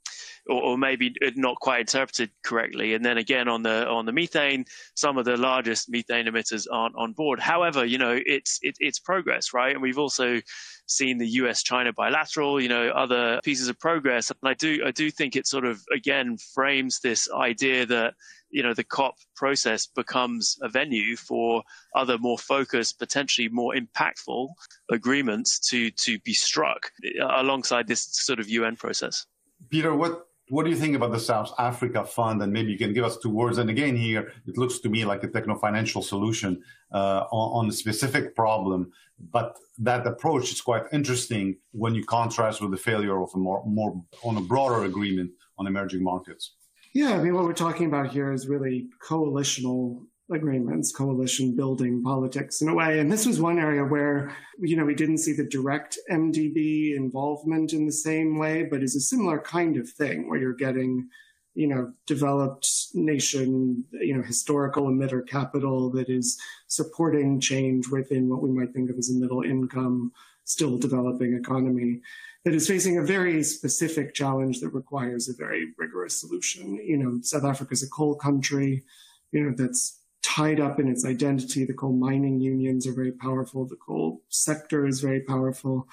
or, 0.48 0.62
or, 0.62 0.78
maybe 0.78 1.14
not 1.37 1.61
quite 1.61 1.80
interpreted 1.80 2.30
correctly. 2.42 2.94
And 2.94 3.04
then 3.04 3.18
again 3.18 3.48
on 3.48 3.62
the 3.62 3.87
on 3.87 4.06
the 4.06 4.12
methane, 4.12 4.64
some 4.94 5.18
of 5.18 5.26
the 5.26 5.37
largest 5.37 5.90
methane 5.90 6.26
emitters 6.26 6.66
aren't 6.72 6.96
on 6.96 7.12
board. 7.12 7.38
However, 7.38 7.84
you 7.84 7.98
know 7.98 8.18
it's 8.24 8.58
it, 8.62 8.76
it's 8.80 8.98
progress, 8.98 9.52
right? 9.52 9.74
And 9.74 9.82
we've 9.82 9.98
also 9.98 10.40
seen 10.87 11.18
the 11.18 11.28
US 11.42 11.62
China 11.62 11.92
bilateral, 11.92 12.61
you 12.61 12.68
know, 12.68 12.88
other 12.88 13.40
pieces 13.44 13.68
of 13.68 13.78
progress. 13.78 14.30
And 14.30 14.38
I 14.42 14.54
do 14.54 14.82
I 14.87 14.90
do 14.90 15.11
think 15.11 15.37
it 15.37 15.46
sort 15.46 15.66
of 15.66 15.82
again 15.94 16.38
frames 16.54 17.00
this 17.00 17.28
idea 17.30 17.84
that 17.87 18.14
you 18.50 18.62
know 18.62 18.74
the 18.74 18.84
COP 18.84 19.14
process 19.37 19.87
becomes 19.87 20.58
a 20.62 20.68
venue 20.68 21.16
for 21.16 21.62
other 21.94 22.18
more 22.18 22.38
focused, 22.38 22.98
potentially 22.98 23.48
more 23.48 23.74
impactful 23.74 24.48
agreements 24.90 25.58
to 25.70 25.90
to 25.92 26.18
be 26.20 26.32
struck 26.32 26.90
alongside 27.30 27.87
this 27.87 28.08
sort 28.12 28.40
of 28.40 28.48
UN 28.48 28.76
process. 28.76 29.26
Peter, 29.70 29.94
what 29.94 30.28
what 30.50 30.64
do 30.64 30.70
you 30.70 30.76
think 30.76 30.96
about 30.96 31.12
the 31.12 31.20
South 31.20 31.52
Africa 31.58 32.04
Fund? 32.04 32.42
And 32.42 32.52
maybe 32.52 32.72
you 32.72 32.78
can 32.78 32.94
give 32.94 33.04
us 33.04 33.18
two 33.18 33.30
words. 33.30 33.58
And 33.58 33.68
again, 33.68 33.96
here 33.96 34.32
it 34.46 34.56
looks 34.56 34.78
to 34.80 34.88
me 34.88 35.04
like 35.04 35.22
a 35.22 35.28
techno 35.28 35.56
financial 35.56 36.02
solution 36.02 36.62
uh, 36.92 37.24
on, 37.30 37.64
on, 37.64 37.68
a 37.68 37.72
specific 37.72 38.34
problem. 38.34 38.90
But 39.30 39.58
that 39.78 40.06
approach 40.06 40.50
is 40.52 40.61
quite 40.61 40.84
interesting 40.92 41.58
when 41.72 41.94
you 41.94 42.04
contrast 42.04 42.62
with 42.62 42.70
the 42.70 42.78
failure 42.78 43.20
of 43.20 43.30
a 43.34 43.38
more, 43.38 43.62
more 43.66 44.02
on 44.22 44.37
a 44.38 44.40
broader 44.40 44.84
agreement 44.84 45.32
on 45.58 45.66
emerging 45.66 46.02
markets. 46.02 46.54
Yeah, 46.94 47.14
I 47.14 47.22
mean, 47.22 47.35
what 47.35 47.44
we're 47.44 47.53
talking 47.53 47.87
about 47.87 48.11
here 48.11 48.33
is 48.33 48.48
really 48.48 48.88
coalitional 49.07 50.07
agreements, 50.31 50.92
coalition 50.92 51.57
building 51.57 52.03
politics 52.03 52.61
in 52.61 52.68
a 52.68 52.74
way. 52.74 52.98
And 52.98 53.11
this 53.11 53.27
was 53.27 53.40
one 53.40 53.59
area 53.59 53.85
where, 53.85 54.37
you 54.59 54.77
know, 54.77 54.85
we 54.85 54.94
didn't 54.94 55.18
see 55.18 55.33
the 55.33 55.44
direct 55.44 55.98
MDB 56.11 56.96
involvement 56.96 57.72
in 57.72 57.87
the 57.87 57.92
same 57.92 58.38
way, 58.38 58.64
but 58.64 58.83
is 58.83 58.96
a 58.96 59.01
similar 59.01 59.38
kind 59.38 59.77
of 59.77 59.88
thing 59.88 60.29
where 60.29 60.38
you're 60.38 60.55
getting, 60.55 61.09
you 61.55 61.66
know, 61.66 61.92
developed 62.07 62.68
nation, 62.94 63.85
you 63.92 64.16
know, 64.16 64.22
historical 64.22 64.88
emitter 64.88 65.27
capital 65.27 65.90
that 65.90 66.09
is 66.09 66.38
supporting 66.66 67.40
change 67.40 67.88
within 67.88 68.29
what 68.29 68.42
we 68.42 68.51
might 68.51 68.72
think 68.74 68.90
of 68.90 68.98
as 68.98 69.11
a 69.11 69.14
middle 69.14 69.42
income, 69.42 70.12
still 70.48 70.78
developing 70.78 71.34
economy 71.34 72.00
that 72.44 72.54
is 72.54 72.66
facing 72.66 72.96
a 72.96 73.02
very 73.02 73.42
specific 73.42 74.14
challenge 74.14 74.61
that 74.61 74.70
requires 74.70 75.28
a 75.28 75.34
very 75.34 75.72
rigorous 75.76 76.18
solution. 76.18 76.76
You 76.76 76.96
know, 76.96 77.18
South 77.22 77.44
Africa 77.44 77.72
is 77.72 77.82
a 77.82 77.90
coal 77.90 78.14
country, 78.14 78.82
you 79.30 79.44
know, 79.44 79.54
that's 79.54 80.00
tied 80.22 80.58
up 80.58 80.80
in 80.80 80.88
its 80.88 81.04
identity. 81.04 81.66
The 81.66 81.74
coal 81.74 81.92
mining 81.92 82.40
unions 82.40 82.87
are 82.87 82.94
very 82.94 83.12
powerful. 83.12 83.66
The 83.66 83.76
coal 83.76 84.22
sector 84.30 84.87
is 84.87 85.00
very 85.00 85.20
powerful. 85.20 85.87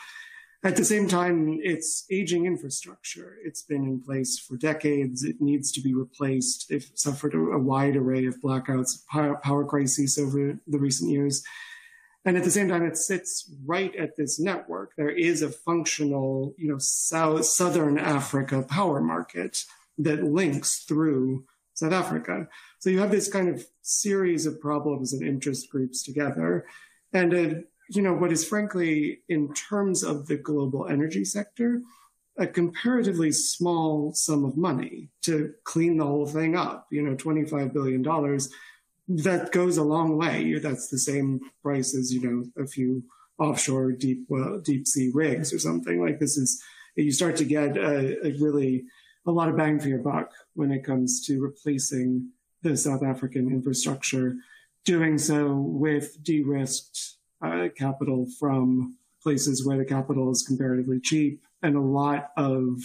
At 0.63 0.77
the 0.77 0.85
same 0.85 1.07
time, 1.07 1.59
it's 1.61 2.05
aging 2.09 2.45
infrastructure. 2.45 3.37
It's 3.43 3.61
been 3.61 3.83
in 3.83 4.01
place 4.01 4.39
for 4.39 4.55
decades. 4.55 5.23
It 5.23 5.41
needs 5.41 5.71
to 5.73 5.81
be 5.81 5.93
replaced. 5.93 6.69
They've 6.69 6.89
suffered 6.95 7.35
a, 7.35 7.59
wide 7.59 7.97
array 7.97 8.25
of 8.25 8.41
blackouts, 8.41 9.05
power 9.43 9.65
crises 9.65 10.17
over 10.17 10.57
the 10.65 10.79
recent 10.79 11.11
years. 11.11 11.43
And 12.25 12.35
at 12.35 12.43
the 12.43 12.51
same 12.51 12.69
time, 12.69 12.83
it 12.83 12.97
sits 12.97 13.49
right 13.65 13.95
at 13.95 14.15
this 14.17 14.39
network. 14.39 14.95
There 14.97 15.09
is 15.09 15.43
a 15.43 15.49
functional, 15.49 16.55
you 16.57 16.67
know, 16.67 16.79
South, 16.79 17.45
Southern 17.45 17.99
Africa 17.99 18.63
power 18.63 18.99
market 18.99 19.63
that 19.99 20.23
links 20.23 20.79
through 20.79 21.45
South 21.75 21.93
Africa. 21.93 22.47
So 22.79 22.89
you 22.89 22.99
have 22.99 23.11
this 23.11 23.31
kind 23.31 23.49
of 23.49 23.65
series 23.83 24.47
of 24.47 24.59
problems 24.59 25.13
and 25.13 25.21
interest 25.21 25.69
groups 25.69 26.01
together. 26.01 26.65
And, 27.13 27.33
uh, 27.33 27.61
you 27.89 28.01
know, 28.01 28.13
what 28.13 28.31
is 28.31 28.47
frankly, 28.47 29.19
in 29.29 29.53
terms 29.53 30.03
of 30.03 30.25
the 30.25 30.37
global 30.37 30.87
energy 30.87 31.25
sector, 31.25 31.81
a 32.37 32.47
comparatively 32.47 33.31
small 33.31 34.13
sum 34.13 34.43
of 34.43 34.57
money 34.57 35.09
to 35.21 35.53
clean 35.63 35.97
the 35.97 36.05
whole 36.05 36.25
thing 36.25 36.55
up, 36.55 36.87
you 36.89 37.01
know, 37.01 37.15
$25 37.15 37.71
billion. 37.71 38.03
That 39.07 39.51
goes 39.51 39.77
a 39.77 39.83
long 39.83 40.17
way. 40.17 40.57
That's 40.59 40.87
the 40.87 40.97
same 40.97 41.39
price 41.61 41.95
as, 41.95 42.13
you 42.13 42.21
know, 42.21 42.63
a 42.63 42.67
few 42.67 43.03
offshore 43.37 43.91
deep, 43.91 44.25
well, 44.29 44.59
deep 44.59 44.87
sea 44.87 45.11
rigs 45.13 45.53
or 45.53 45.59
something 45.59 46.01
like 46.01 46.19
this 46.19 46.37
is, 46.37 46.61
you 46.95 47.11
start 47.11 47.35
to 47.37 47.45
get 47.45 47.77
a, 47.77 48.17
a 48.25 48.31
really 48.39 48.85
a 49.27 49.31
lot 49.31 49.49
of 49.49 49.57
bang 49.57 49.79
for 49.79 49.89
your 49.89 49.99
buck 49.99 50.31
when 50.53 50.71
it 50.71 50.83
comes 50.83 51.25
to 51.25 51.41
replacing 51.41 52.29
the 52.61 52.77
South 52.77 53.03
African 53.03 53.47
infrastructure, 53.49 54.35
doing 54.85 55.17
so 55.17 55.55
with 55.55 56.23
de-risked 56.23 57.17
uh, 57.41 57.67
capital 57.77 58.27
from 58.39 58.97
places 59.21 59.65
where 59.65 59.77
the 59.77 59.85
capital 59.85 60.31
is 60.31 60.43
comparatively 60.43 60.99
cheap 60.99 61.43
and 61.61 61.75
a 61.75 61.81
lot 61.81 62.31
of 62.37 62.79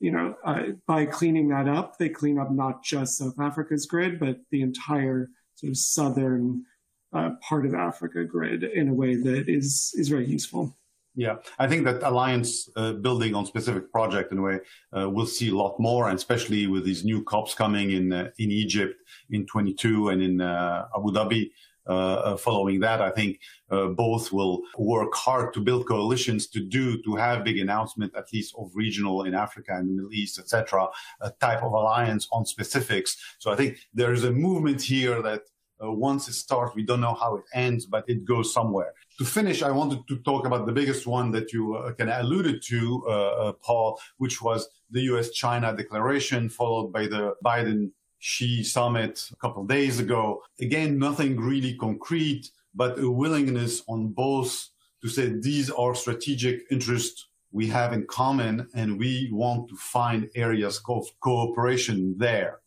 you 0.00 0.12
know, 0.12 0.36
uh, 0.44 0.62
by 0.86 1.04
cleaning 1.04 1.48
that 1.48 1.68
up, 1.68 1.98
they 1.98 2.08
clean 2.08 2.38
up 2.38 2.50
not 2.50 2.84
just 2.84 3.18
South 3.18 3.38
Africa's 3.40 3.86
grid, 3.86 4.20
but 4.20 4.38
the 4.50 4.62
entire 4.62 5.28
sort 5.58 5.70
of 5.70 5.76
southern 5.76 6.64
uh, 7.12 7.30
part 7.40 7.66
of 7.66 7.74
Africa 7.74 8.24
grid 8.24 8.62
in 8.62 8.88
a 8.88 8.94
way 8.94 9.16
that 9.16 9.48
is 9.48 9.92
is 9.96 10.08
very 10.08 10.26
useful. 10.26 10.76
Yeah, 11.14 11.36
I 11.58 11.66
think 11.66 11.84
that 11.84 12.00
alliance 12.04 12.68
uh, 12.76 12.92
building 12.92 13.34
on 13.34 13.44
specific 13.44 13.90
project 13.90 14.30
in 14.30 14.38
a 14.38 14.42
way 14.42 14.60
uh, 14.96 15.10
we'll 15.10 15.26
see 15.26 15.48
a 15.50 15.56
lot 15.56 15.74
more, 15.80 16.08
and 16.08 16.16
especially 16.16 16.68
with 16.68 16.84
these 16.84 17.04
new 17.04 17.24
COPs 17.24 17.54
coming 17.54 17.90
in 17.90 18.12
uh, 18.12 18.30
in 18.38 18.52
Egypt 18.52 18.94
in 19.30 19.46
22 19.46 20.10
and 20.10 20.22
in 20.22 20.40
uh, 20.40 20.86
Abu 20.96 21.10
Dhabi. 21.10 21.50
Uh, 21.88 22.36
following 22.36 22.80
that, 22.80 23.00
I 23.00 23.10
think 23.10 23.40
both 23.68 24.32
will 24.32 24.60
work 24.76 25.14
hard 25.14 25.54
to 25.54 25.60
build 25.60 25.86
coalitions 25.86 26.46
to 26.48 26.60
do 26.60 27.02
to 27.02 27.16
have 27.16 27.44
big 27.44 27.58
announcement 27.58 28.14
at 28.14 28.32
least 28.32 28.54
of 28.58 28.70
regional 28.74 29.24
in 29.24 29.34
Africa 29.34 29.72
and 29.74 29.88
the 29.88 29.94
Middle 29.94 30.12
East, 30.12 30.38
etc. 30.38 30.88
A 31.20 31.30
type 31.30 31.62
of 31.62 31.72
alliance 31.72 32.28
on 32.32 32.44
specifics. 32.44 33.16
So 33.38 33.50
I 33.50 33.56
think 33.56 33.78
there 33.94 34.12
is 34.12 34.24
a 34.24 34.30
movement 34.30 34.82
here 34.82 35.22
that 35.22 35.42
uh, 35.82 35.92
once 35.92 36.28
it 36.28 36.34
starts, 36.34 36.74
we 36.74 36.82
don't 36.82 37.00
know 37.00 37.14
how 37.14 37.36
it 37.36 37.44
ends, 37.54 37.86
but 37.86 38.04
it 38.08 38.24
goes 38.24 38.52
somewhere. 38.52 38.94
To 39.18 39.24
finish, 39.24 39.62
I 39.62 39.70
wanted 39.70 40.06
to 40.08 40.18
talk 40.18 40.46
about 40.46 40.66
the 40.66 40.72
biggest 40.72 41.06
one 41.06 41.30
that 41.32 41.52
you 41.52 41.74
uh, 41.74 41.92
kind 41.94 42.10
of 42.10 42.24
alluded 42.24 42.62
to, 42.64 43.04
uh, 43.06 43.10
uh 43.10 43.52
Paul, 43.52 44.00
which 44.18 44.42
was 44.42 44.68
the 44.90 45.02
U.S. 45.12 45.30
China 45.30 45.76
declaration, 45.76 46.48
followed 46.48 46.92
by 46.92 47.06
the 47.06 47.34
Biden 47.44 47.90
Xi 48.18 48.62
summit 48.62 49.28
a 49.32 49.36
couple 49.36 49.62
of 49.62 49.68
days 49.68 50.00
ago. 50.00 50.42
Again, 50.60 50.98
nothing 50.98 51.38
really 51.38 51.74
concrete, 51.76 52.50
but 52.74 52.98
a 52.98 53.10
willingness 53.10 53.82
on 53.88 54.08
both 54.08 54.70
to 55.02 55.08
say 55.08 55.28
these 55.28 55.70
are 55.70 55.94
strategic 55.94 56.64
interests 56.70 57.26
we 57.52 57.66
have 57.68 57.92
in 57.92 58.06
common 58.06 58.68
and 58.74 58.98
we 58.98 59.30
want 59.32 59.68
to 59.68 59.76
find 59.76 60.28
areas 60.34 60.80
of 60.88 61.06
cooperation 61.20 62.14
there. 62.18 62.60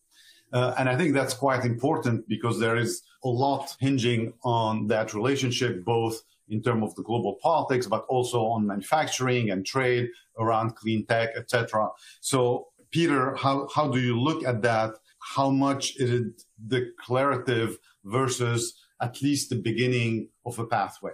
Uh, 0.54 0.74
and 0.78 0.90
I 0.90 0.98
think 0.98 1.14
that's 1.14 1.34
quite 1.34 1.64
important 1.66 2.28
because 2.28 2.60
there 2.60 2.76
is 2.76 3.04
a 3.24 3.30
lot 3.30 3.76
hinging 3.80 4.34
on 4.44 4.88
that 4.88 5.14
relationship, 5.14 5.86
both 5.86 6.22
in 6.50 6.62
terms 6.62 6.84
of 6.84 6.96
the 6.96 7.04
global 7.04 7.38
politics, 7.42 7.88
but 7.88 8.06
also 8.10 8.46
on 8.46 8.68
manufacturing 8.68 9.52
and 9.52 9.66
trade 9.66 10.10
around 10.38 10.76
clean 10.76 11.06
tech, 11.06 11.30
etc. 11.38 11.90
So, 12.20 12.68
Peter, 12.90 13.36
how, 13.36 13.70
how 13.74 13.88
do 13.88 14.00
you 14.02 14.20
look 14.20 14.44
at 14.44 14.62
that? 14.64 14.96
How 15.36 15.50
much 15.50 15.96
is 15.98 16.12
it 16.12 16.44
declarative 16.68 17.78
versus 18.04 18.74
at 19.02 19.22
least 19.22 19.50
the 19.50 19.56
beginning 19.56 20.28
of 20.46 20.60
a 20.60 20.66
pathway? 20.66 21.14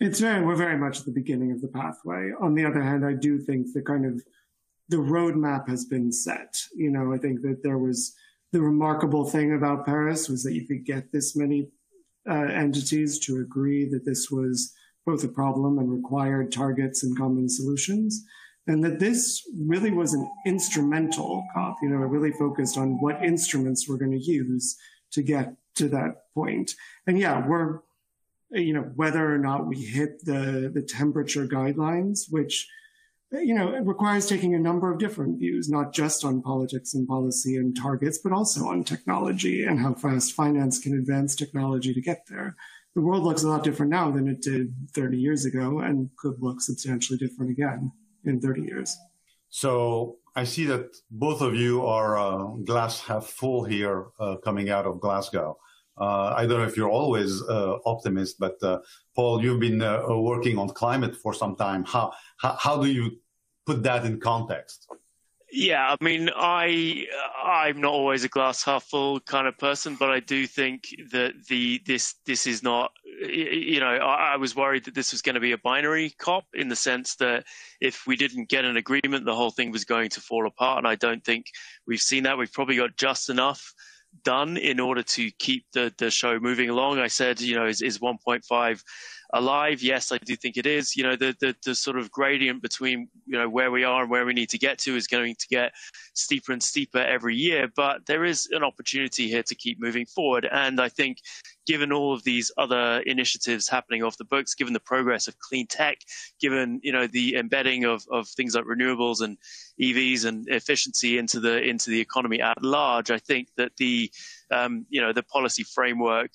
It's 0.00 0.18
very, 0.18 0.42
we're 0.42 0.56
very 0.56 0.78
much 0.78 1.00
at 1.00 1.04
the 1.04 1.12
beginning 1.12 1.52
of 1.52 1.60
the 1.60 1.68
pathway. 1.68 2.30
On 2.40 2.54
the 2.54 2.64
other 2.64 2.80
hand, 2.80 3.04
I 3.04 3.12
do 3.12 3.38
think 3.38 3.66
the 3.74 3.82
kind 3.82 4.06
of 4.06 4.22
the 4.88 4.96
roadmap 4.96 5.68
has 5.68 5.84
been 5.84 6.10
set. 6.10 6.56
You 6.74 6.90
know, 6.90 7.12
I 7.12 7.18
think 7.18 7.42
that 7.42 7.62
there 7.62 7.76
was 7.76 8.14
the 8.50 8.62
remarkable 8.62 9.26
thing 9.26 9.52
about 9.52 9.84
Paris 9.84 10.28
was 10.30 10.42
that 10.44 10.54
you 10.54 10.66
could 10.66 10.86
get 10.86 11.12
this 11.12 11.36
many 11.36 11.68
uh, 12.28 12.48
entities 12.64 13.18
to 13.20 13.40
agree 13.42 13.84
that 13.90 14.06
this 14.06 14.30
was 14.30 14.72
both 15.04 15.22
a 15.22 15.28
problem 15.28 15.78
and 15.78 15.90
required 15.90 16.50
targets 16.50 17.02
and 17.02 17.16
common 17.16 17.48
solutions. 17.48 18.24
And 18.66 18.84
that 18.84 19.00
this 19.00 19.42
really 19.58 19.90
was 19.90 20.14
an 20.14 20.30
instrumental 20.46 21.44
COP, 21.54 21.76
you 21.82 21.88
know, 21.88 22.02
it 22.02 22.08
really 22.08 22.32
focused 22.32 22.76
on 22.76 23.00
what 23.00 23.24
instruments 23.24 23.88
we're 23.88 23.96
going 23.96 24.12
to 24.12 24.18
use 24.18 24.76
to 25.12 25.22
get 25.22 25.54
to 25.76 25.88
that 25.88 26.32
point. 26.34 26.74
And 27.06 27.18
yeah, 27.18 27.46
we're, 27.46 27.80
you 28.50 28.74
know, 28.74 28.82
whether 28.94 29.34
or 29.34 29.38
not 29.38 29.66
we 29.66 29.76
hit 29.80 30.24
the, 30.24 30.70
the 30.72 30.82
temperature 30.82 31.46
guidelines, 31.46 32.26
which 32.30 32.68
you 33.32 33.54
know, 33.54 33.72
it 33.72 33.86
requires 33.86 34.26
taking 34.26 34.54
a 34.54 34.58
number 34.58 34.92
of 34.92 34.98
different 34.98 35.38
views, 35.38 35.68
not 35.68 35.92
just 35.92 36.24
on 36.24 36.42
politics 36.42 36.94
and 36.94 37.06
policy 37.06 37.56
and 37.56 37.76
targets, 37.76 38.18
but 38.18 38.32
also 38.32 38.66
on 38.66 38.82
technology 38.82 39.64
and 39.64 39.78
how 39.78 39.94
fast 39.94 40.32
finance 40.32 40.80
can 40.80 40.94
advance 40.94 41.36
technology 41.36 41.94
to 41.94 42.00
get 42.00 42.26
there. 42.28 42.56
The 42.96 43.00
world 43.00 43.22
looks 43.22 43.44
a 43.44 43.48
lot 43.48 43.62
different 43.62 43.90
now 43.90 44.10
than 44.10 44.26
it 44.26 44.42
did 44.42 44.74
30 44.94 45.16
years 45.16 45.44
ago 45.44 45.78
and 45.78 46.10
could 46.16 46.40
look 46.40 46.60
substantially 46.60 47.18
different 47.18 47.52
again 47.52 47.92
in 48.24 48.40
30 48.40 48.62
years. 48.62 48.96
So 49.48 50.18
I 50.36 50.44
see 50.44 50.64
that 50.66 50.96
both 51.10 51.40
of 51.40 51.54
you 51.54 51.84
are 51.84 52.18
uh, 52.18 52.44
glass 52.64 53.00
half 53.00 53.26
full 53.26 53.64
here 53.64 54.06
uh, 54.18 54.36
coming 54.36 54.70
out 54.70 54.86
of 54.86 55.00
Glasgow. 55.00 55.58
Uh, 56.00 56.32
I 56.36 56.46
don't 56.46 56.60
know 56.60 56.66
if 56.66 56.76
you're 56.76 56.90
always 56.90 57.42
uh, 57.42 57.76
optimist, 57.84 58.38
but 58.38 58.62
uh, 58.62 58.78
Paul, 59.14 59.42
you've 59.42 59.60
been 59.60 59.82
uh, 59.82 60.02
working 60.08 60.56
on 60.56 60.68
climate 60.70 61.14
for 61.16 61.34
some 61.34 61.56
time. 61.56 61.84
How, 61.84 62.12
how, 62.38 62.56
how 62.58 62.82
do 62.82 62.90
you 62.90 63.18
put 63.66 63.82
that 63.82 64.06
in 64.06 64.18
context? 64.20 64.86
Yeah, 65.52 65.94
I 65.98 66.04
mean, 66.04 66.30
I 66.34 67.06
I'm 67.42 67.80
not 67.80 67.92
always 67.92 68.22
a 68.22 68.28
glass 68.28 68.62
half 68.62 68.84
full 68.84 69.18
kind 69.20 69.48
of 69.48 69.58
person, 69.58 69.96
but 69.96 70.10
I 70.10 70.20
do 70.20 70.46
think 70.46 70.88
that 71.10 71.32
the 71.48 71.80
this 71.86 72.14
this 72.24 72.46
is 72.46 72.62
not. 72.62 72.92
You 73.20 73.80
know, 73.80 73.86
I, 73.86 74.34
I 74.34 74.36
was 74.36 74.54
worried 74.54 74.84
that 74.84 74.94
this 74.94 75.12
was 75.12 75.22
going 75.22 75.34
to 75.34 75.40
be 75.40 75.52
a 75.52 75.58
binary 75.58 76.10
cop 76.18 76.44
in 76.54 76.68
the 76.68 76.76
sense 76.76 77.16
that 77.16 77.44
if 77.80 78.06
we 78.06 78.16
didn't 78.16 78.48
get 78.48 78.64
an 78.64 78.76
agreement, 78.76 79.24
the 79.24 79.34
whole 79.34 79.50
thing 79.50 79.72
was 79.72 79.84
going 79.84 80.10
to 80.10 80.20
fall 80.20 80.46
apart, 80.46 80.78
and 80.78 80.86
I 80.86 80.94
don't 80.94 81.24
think 81.24 81.46
we've 81.86 82.00
seen 82.00 82.22
that. 82.24 82.38
We've 82.38 82.52
probably 82.52 82.76
got 82.76 82.96
just 82.96 83.28
enough 83.28 83.74
done 84.24 84.56
in 84.56 84.80
order 84.80 85.02
to 85.02 85.30
keep 85.38 85.64
the, 85.72 85.92
the 85.98 86.10
show 86.10 86.38
moving 86.38 86.68
along. 86.70 86.98
I 86.98 87.06
said, 87.08 87.40
you 87.40 87.54
know, 87.54 87.66
is, 87.66 87.82
is 87.82 87.98
1.5 87.98 88.82
alive? 89.32 89.82
Yes, 89.82 90.12
I 90.12 90.18
do 90.18 90.36
think 90.36 90.56
it 90.56 90.66
is. 90.66 90.96
You 90.96 91.04
know, 91.04 91.16
the, 91.16 91.34
the, 91.40 91.54
the 91.64 91.74
sort 91.74 91.98
of 91.98 92.10
gradient 92.10 92.62
between, 92.62 93.08
you 93.26 93.38
know, 93.38 93.48
where 93.48 93.70
we 93.70 93.84
are 93.84 94.02
and 94.02 94.10
where 94.10 94.24
we 94.24 94.32
need 94.32 94.48
to 94.50 94.58
get 94.58 94.78
to 94.80 94.96
is 94.96 95.06
going 95.06 95.34
to 95.38 95.46
get 95.48 95.72
steeper 96.14 96.52
and 96.52 96.62
steeper 96.62 96.98
every 96.98 97.36
year. 97.36 97.68
But 97.74 98.06
there 98.06 98.24
is 98.24 98.48
an 98.52 98.62
opportunity 98.62 99.28
here 99.28 99.42
to 99.42 99.54
keep 99.54 99.80
moving 99.80 100.06
forward. 100.06 100.48
And 100.50 100.80
I 100.80 100.88
think 100.88 101.18
given 101.66 101.92
all 101.92 102.12
of 102.12 102.24
these 102.24 102.50
other 102.58 103.00
initiatives 103.06 103.68
happening 103.68 104.02
off 104.02 104.16
the 104.16 104.24
books, 104.24 104.54
given 104.54 104.72
the 104.72 104.80
progress 104.80 105.28
of 105.28 105.38
clean 105.38 105.66
tech, 105.68 105.98
given 106.40 106.80
you 106.82 106.92
know 106.92 107.06
the 107.06 107.36
embedding 107.36 107.84
of, 107.84 108.04
of 108.10 108.28
things 108.28 108.54
like 108.54 108.64
renewables 108.64 109.20
and 109.20 109.38
EVs 109.80 110.24
and 110.24 110.48
efficiency 110.48 111.18
into 111.18 111.38
the 111.38 111.62
into 111.62 111.90
the 111.90 112.00
economy 112.00 112.40
at 112.40 112.62
large, 112.62 113.10
I 113.10 113.18
think 113.18 113.48
that 113.56 113.72
the 113.76 114.10
um, 114.50 114.84
you 114.88 115.00
know 115.00 115.12
the 115.12 115.22
policy 115.22 115.62
framework 115.62 116.32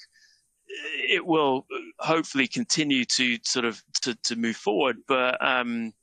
it 0.68 1.26
will 1.26 1.66
hopefully 2.00 2.48
continue 2.48 3.06
to 3.06 3.38
sort 3.44 3.66
of 3.66 3.82
to, 4.02 4.16
to 4.24 4.36
move 4.36 4.56
forward. 4.56 4.98
But 5.08 5.44
um, 5.46 5.94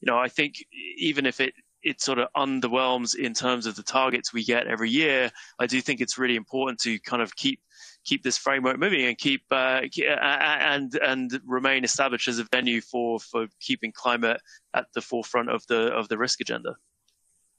you 0.00 0.06
know, 0.06 0.18
I 0.18 0.28
think 0.28 0.64
even 0.96 1.26
if 1.26 1.40
it 1.40 1.54
it 1.82 2.00
sort 2.00 2.18
of 2.18 2.28
underwhelms 2.36 3.14
in 3.14 3.32
terms 3.32 3.66
of 3.66 3.74
the 3.74 3.82
targets 3.82 4.32
we 4.32 4.44
get 4.44 4.66
every 4.66 4.90
year, 4.90 5.30
I 5.58 5.66
do 5.66 5.80
think 5.80 6.00
it's 6.00 6.18
really 6.18 6.36
important 6.36 6.78
to 6.80 6.98
kind 7.00 7.22
of 7.22 7.34
keep 7.36 7.60
keep 8.04 8.22
this 8.22 8.38
framework 8.38 8.78
moving 8.78 9.04
and 9.04 9.16
keep 9.16 9.42
uh, 9.50 9.82
and 10.00 10.94
and 10.96 11.40
remain 11.46 11.84
established 11.84 12.28
as 12.28 12.38
a 12.38 12.44
venue 12.44 12.80
for 12.80 13.20
for 13.20 13.46
keeping 13.60 13.92
climate 13.92 14.40
at 14.74 14.86
the 14.94 15.00
forefront 15.00 15.50
of 15.50 15.66
the 15.68 15.92
of 15.92 16.08
the 16.08 16.18
risk 16.18 16.40
agenda. 16.40 16.74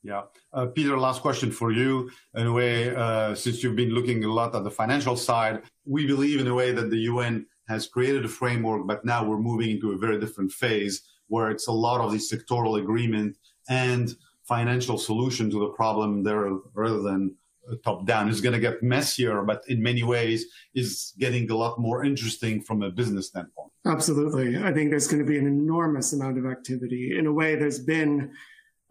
Yeah, 0.04 0.24
uh, 0.54 0.66
Peter. 0.68 0.98
Last 0.98 1.22
question 1.22 1.52
for 1.52 1.72
you. 1.72 2.10
In 2.34 2.48
a 2.48 2.52
way, 2.52 2.96
uh, 2.96 3.36
since 3.36 3.62
you've 3.62 3.76
been 3.76 3.92
looking 3.92 4.24
a 4.24 4.34
lot 4.34 4.56
at 4.56 4.64
the 4.64 4.72
financial 4.72 5.16
side, 5.16 5.62
we 5.86 6.08
believe 6.08 6.40
in 6.40 6.48
a 6.48 6.54
way 6.54 6.72
that 6.72 6.90
the 6.90 6.98
UN 7.12 7.46
has 7.68 7.88
created 7.88 8.26
a 8.26 8.28
framework, 8.28 8.88
but 8.88 9.06
now 9.06 9.24
we're 9.24 9.38
moving 9.38 9.70
into 9.72 9.92
a 9.92 9.98
very 9.98 10.20
different 10.20 10.52
phase 10.52 11.04
where 11.28 11.52
it's 11.52 11.68
a 11.68 11.72
lot 11.72 12.02
of 12.02 12.12
the 12.12 12.18
sectoral 12.18 12.80
agreement 12.80 13.38
and 13.70 14.16
financial 14.44 14.98
solution 14.98 15.50
to 15.50 15.60
the 15.60 15.70
problem 15.70 16.24
there 16.24 16.52
rather 16.74 17.02
than 17.02 17.36
top 17.84 18.06
down. 18.06 18.28
It's 18.28 18.42
going 18.42 18.54
to 18.54 18.60
get 18.60 18.82
messier, 18.82 19.44
but 19.44 19.64
in 19.68 19.82
many 19.82 20.04
ways 20.04 20.48
is 20.74 21.14
getting 21.20 21.50
a 21.52 21.56
lot 21.56 21.80
more 21.80 22.04
interesting 22.04 22.62
from 22.62 22.82
a 22.82 22.90
business 22.90 23.28
standpoint. 23.28 23.72
Absolutely. 23.86 24.58
I 24.58 24.74
think 24.74 24.90
there's 24.90 25.08
going 25.08 25.24
to 25.24 25.30
be 25.30 25.38
an 25.38 25.48
enormous 25.48 26.14
amount 26.14 26.38
of 26.38 26.46
activity. 26.46 27.18
In 27.18 27.26
a 27.28 27.34
way, 27.34 27.56
there's 27.56 27.80
been 27.80 28.32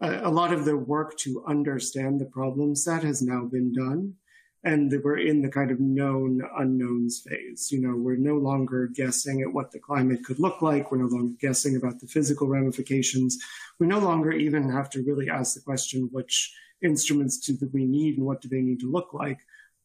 a, 0.01 0.29
lot 0.29 0.51
of 0.51 0.65
the 0.65 0.75
work 0.75 1.17
to 1.19 1.43
understand 1.47 2.19
the 2.19 2.25
problem 2.25 2.75
set 2.75 3.03
has 3.03 3.21
now 3.21 3.45
been 3.45 3.71
done. 3.73 4.15
And 4.63 4.93
we're 5.03 5.17
in 5.17 5.41
the 5.41 5.49
kind 5.49 5.71
of 5.71 5.79
known 5.79 6.41
unknowns 6.57 7.23
phase. 7.27 7.71
You 7.71 7.81
know, 7.81 7.95
we're 7.95 8.15
no 8.15 8.35
longer 8.35 8.87
guessing 8.87 9.41
at 9.41 9.51
what 9.51 9.71
the 9.71 9.79
climate 9.79 10.23
could 10.23 10.39
look 10.39 10.61
like. 10.61 10.91
We're 10.91 10.99
no 10.99 11.07
longer 11.07 11.33
guessing 11.39 11.75
about 11.75 11.99
the 11.99 12.07
physical 12.07 12.47
ramifications. 12.47 13.39
We 13.79 13.87
no 13.87 13.99
longer 13.99 14.31
even 14.31 14.69
have 14.71 14.89
to 14.91 15.03
really 15.03 15.29
ask 15.29 15.55
the 15.55 15.61
question, 15.61 16.09
which 16.11 16.53
instruments 16.83 17.39
do 17.39 17.57
we 17.73 17.85
need 17.85 18.17
and 18.17 18.25
what 18.25 18.41
do 18.41 18.49
they 18.49 18.61
need 18.61 18.79
to 18.81 18.91
look 18.91 19.13
like? 19.13 19.39